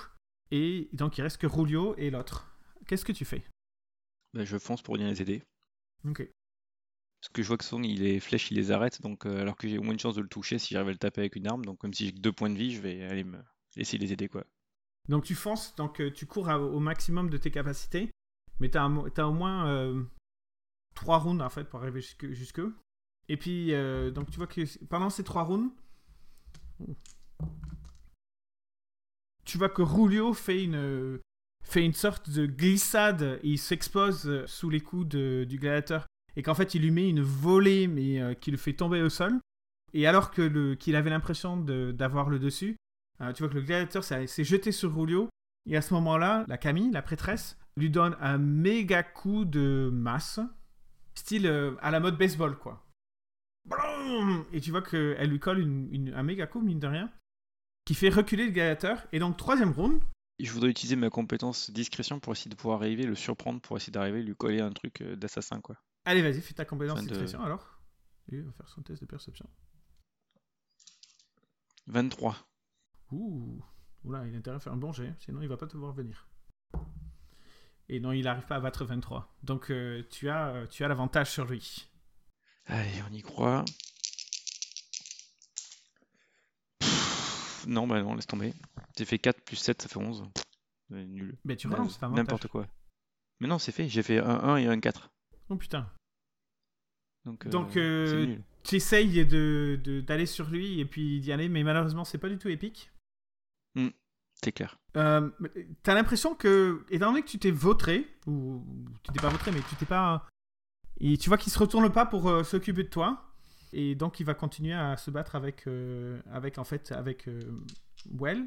[0.50, 2.54] Et donc il reste que Rulio et l'autre.
[2.86, 3.44] Qu'est-ce que tu fais?
[4.34, 5.42] Bah, je fonce pour venir les aider.
[6.04, 6.28] Ok.
[7.20, 9.56] Parce que je vois que son, il les flèches, il les arrête, donc euh, alors
[9.56, 11.36] que j'ai au moins une chance de le toucher si j'arrive à le taper avec
[11.36, 11.64] une arme.
[11.64, 13.42] Donc comme si j'ai que deux points de vie, je vais aller me
[13.76, 14.44] essayer de les aider quoi.
[15.08, 18.10] Donc tu fonces, donc euh, tu cours à- au maximum de tes capacités,
[18.60, 20.04] mais tu as, au moins euh,
[20.94, 22.30] trois rounds en fait pour arriver jusque.
[22.32, 22.60] jusque.
[23.28, 25.70] Et puis, euh, donc tu vois que pendant ces trois rounds,
[29.48, 31.18] tu vois que Rulio fait une,
[31.64, 36.54] fait une sorte de glissade et il s'expose sous les coups du gladiateur et qu'en
[36.54, 39.40] fait il lui met une volée mais euh, qui le fait tomber au sol.
[39.94, 42.76] Et alors que qu'il avait l'impression d'avoir le dessus,
[43.22, 45.30] euh, tu vois que le gladiateur s'est jeté sur Rulio.
[45.64, 50.40] Et à ce moment-là, la Camille, la prêtresse, lui donne un méga coup de masse,
[51.14, 52.84] style euh, à la mode baseball, quoi.
[54.52, 55.62] Et tu vois qu'elle lui colle
[56.14, 57.10] un méga coup, mine de rien,
[57.88, 59.06] qui fait reculer le gladiateur.
[59.12, 60.02] Et donc, troisième round,
[60.38, 63.90] je voudrais utiliser ma compétence discrétion pour essayer de pouvoir arriver, le surprendre, pour essayer
[63.92, 65.74] d'arriver, lui coller un truc euh, d'assassin quoi.
[66.04, 67.80] allez, vas-y, fais ta compétence de- discrétion alors.
[68.30, 69.48] Et il va faire son test de perception.
[71.86, 72.36] 23.
[73.12, 73.64] Ouh,
[74.04, 75.94] Oula, il a intérêt à faire un bon jet, sinon il va pas te voir
[75.94, 76.28] venir.
[77.88, 79.34] Et non, il n'arrive pas à battre 23.
[79.44, 81.88] Donc euh, tu as, euh, tu as l'avantage sur lui.
[82.66, 83.64] Allez, on y croit.
[87.68, 88.52] Non, bah non, laisse tomber.
[88.96, 90.24] J'ai fait 4 plus 7, ça fait 11.
[90.92, 91.36] Euh, nul.
[91.44, 92.16] Mais tu Naze, relances, c'est.
[92.16, 92.66] N'importe quoi.
[93.40, 93.88] Mais non, c'est fait.
[93.88, 95.10] J'ai fait un 1 et un 4.
[95.50, 95.90] Oh putain.
[97.24, 98.78] Donc, euh, Donc, euh, tu
[99.24, 102.48] de, de- d'aller sur lui et puis d'y aller, mais malheureusement, c'est pas du tout
[102.48, 102.90] épique.
[104.42, 104.78] c'est clair.
[104.96, 105.30] Euh,
[105.82, 108.64] T'as l'impression que, étant donné que tu t'es vautré, ou
[109.02, 110.26] tu t'es pas vautré, mais tu t'es pas.
[111.00, 113.27] Et tu vois qu'il se retourne pas pour euh, s'occuper de toi.
[113.72, 117.40] Et donc il va continuer à se battre avec, euh, avec en fait, avec euh,
[118.12, 118.46] Well.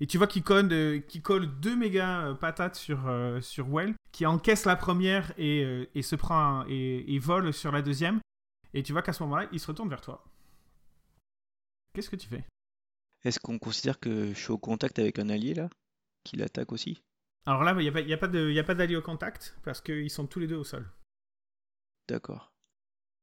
[0.00, 3.10] Et tu vois qu'il colle, euh, colle deux méga patates sur,
[3.40, 7.72] sur Well, qui encaisse la première et, et se prend un- et, et vole sur
[7.72, 8.20] la deuxième.
[8.74, 10.24] Et tu vois qu'à ce moment-là, il se retourne vers toi.
[11.94, 12.44] Qu'est-ce que tu fais?
[13.24, 15.68] Est-ce qu'on considère que je suis au contact avec un allié là?
[16.22, 17.02] Qui l'attaque aussi?
[17.46, 20.38] Alors là, il n'y a pas a pas d'allié au contact parce qu'ils sont tous
[20.38, 20.86] les deux au sol.
[22.08, 22.52] D'accord.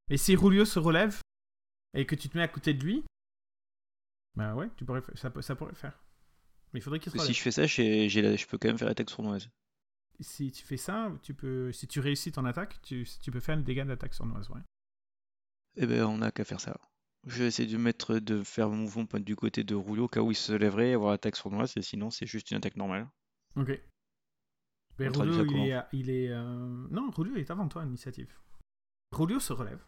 [0.09, 1.19] Mais si Rulio se relève
[1.93, 3.03] et que tu te mets à côté de lui,
[4.35, 5.97] bah ouais, tu pourrais, ça, ça pourrait le faire.
[6.73, 7.27] Mais il faudrait qu'il se relève.
[7.27, 9.49] si je fais ça, j'ai, je peux quand même faire attaque sournoise.
[10.19, 13.57] Si tu fais ça, tu peux, si tu réussis ton attaque, tu, tu peux faire
[13.57, 14.49] un dégât d'attaque sournoise.
[14.49, 14.61] Ouais.
[15.77, 16.79] Eh ben, on n'a qu'à faire ça.
[17.27, 20.07] Je vais essayer de mettre, de faire mon mouvement point du côté de Rouleau, au
[20.07, 23.09] cas où il se lèverait, avoir attaque sournoise, et sinon c'est juste une attaque normale.
[23.55, 23.69] Ok.
[24.99, 28.33] Mais ça Rulio, il est, à- il est euh, non, est avant toi, initiative.
[29.11, 29.83] Rulio se relève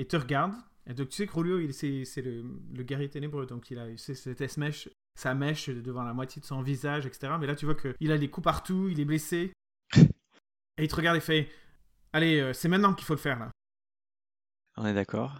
[0.00, 0.52] et te regarde.
[0.86, 1.74] Et donc tu sais que Rulio, il-
[2.06, 2.42] c'est le,
[2.72, 6.62] le guerrier ténébreux, donc il a cette mèche, sa mèche devant la moitié de son
[6.62, 7.34] visage, etc.
[7.38, 9.52] Mais là, tu vois qu'il a des coups partout, il est blessé.
[10.78, 11.50] Et il te regarde et fait
[12.12, 13.50] Allez, euh, c'est maintenant qu'il faut le faire là.
[14.76, 15.38] On est d'accord.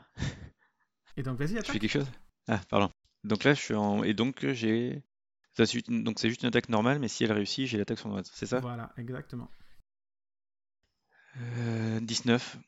[1.16, 1.80] Et donc vas-y, Tu fais attaque.
[1.80, 2.10] quelque chose?
[2.46, 2.90] Ah, pardon.
[3.24, 4.02] Donc là, je suis en.
[4.04, 5.02] Et donc, euh, j'ai.
[5.88, 8.30] Donc, c'est juste une attaque normale, mais si elle réussit, j'ai l'attaque sournoise.
[8.34, 8.60] C'est ça?
[8.60, 9.50] Voilà, exactement.
[11.36, 12.58] Euh, 19.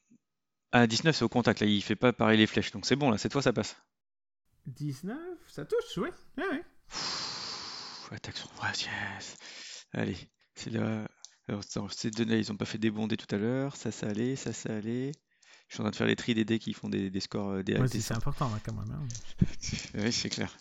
[0.72, 1.66] Ah, 19, c'est au contact, là.
[1.66, 2.70] Il fait pas pareil les flèches.
[2.72, 3.18] Donc, c'est bon, là.
[3.18, 3.76] Cette fois, ça passe.
[4.66, 5.16] 19,
[5.48, 6.10] ça touche, ouais.
[6.38, 6.64] ouais, ouais.
[6.88, 9.36] Pfff, attaque sournoise, yes.
[9.92, 10.16] Allez,
[10.54, 11.06] c'est là.
[11.48, 13.76] Alors, attends, ces deux-là, ils ont pas fait débonder tout à l'heure.
[13.76, 14.36] Ça, ça allait.
[14.36, 15.12] Ça, ça allait.
[15.68, 17.50] Je suis en train de faire les tri des dés qui font des, des scores
[17.50, 18.90] euh, des Ouais, des- si, c'est important là, quand même.
[18.92, 19.08] hein.
[19.94, 20.54] Oui, c'est clair.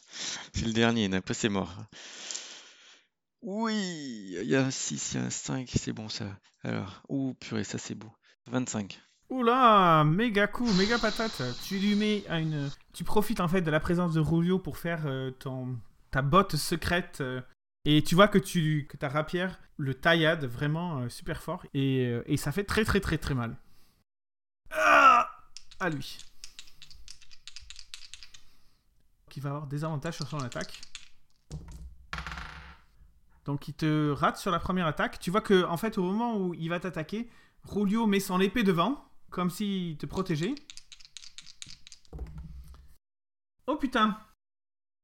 [0.54, 1.74] C'est le dernier, après c'est mort.
[3.42, 3.74] Oui,
[4.42, 6.38] il y a un 6, il y a un 5, c'est bon ça.
[6.64, 8.12] Alors, ouh, purée, ça c'est beau.
[8.48, 9.00] 25.
[9.32, 11.42] Oula, méga coup, méga patate.
[11.64, 12.70] Tu lui mets à une.
[12.92, 15.80] Tu profites en fait de la présence de Rulio pour faire euh, ton
[16.12, 17.22] ta botte secrète.
[17.22, 17.42] euh,
[17.86, 22.22] et tu vois que tu que ta rapière le taillade vraiment euh, super fort et,
[22.36, 23.56] ça fait très très très très mal.
[24.70, 25.30] Ah
[25.80, 26.18] à lui.
[29.30, 30.82] Qui va avoir des avantages sur son attaque.
[33.46, 35.20] Donc il te rate sur la première attaque.
[35.20, 37.30] Tu vois que en fait au moment où il va t'attaquer,
[37.64, 40.54] Rulio met son épée devant, comme s'il te protégeait.
[43.68, 44.18] Oh putain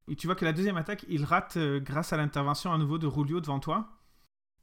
[0.07, 2.97] Et tu vois que la deuxième attaque, il rate euh, grâce à l'intervention à nouveau
[2.97, 3.89] de Rulio devant toi.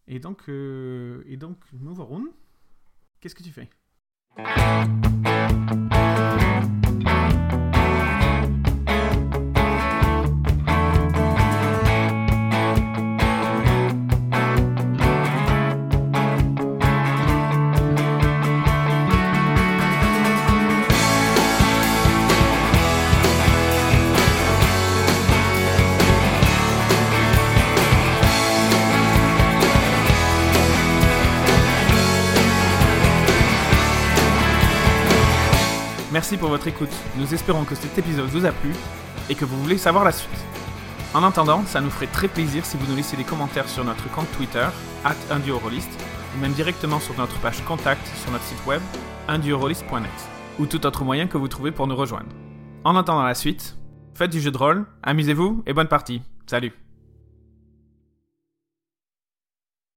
[0.06, 2.28] Et donc, euh, et donc, nouveau round.
[3.20, 3.70] Qu'est-ce que tu fais?
[36.44, 36.90] Pour votre écoute.
[37.16, 38.74] Nous espérons que cet épisode vous a plu
[39.30, 40.44] et que vous voulez savoir la suite.
[41.14, 44.10] En attendant, ça nous ferait très plaisir si vous nous laissiez des commentaires sur notre
[44.10, 44.66] compte Twitter,
[45.06, 48.82] at ou même directement sur notre page contact sur notre site web,
[49.26, 50.10] unduorolist.net,
[50.58, 52.28] ou tout autre moyen que vous trouvez pour nous rejoindre.
[52.84, 53.78] En attendant la suite,
[54.14, 56.20] faites du jeu de rôle, amusez-vous et bonne partie.
[56.46, 56.83] Salut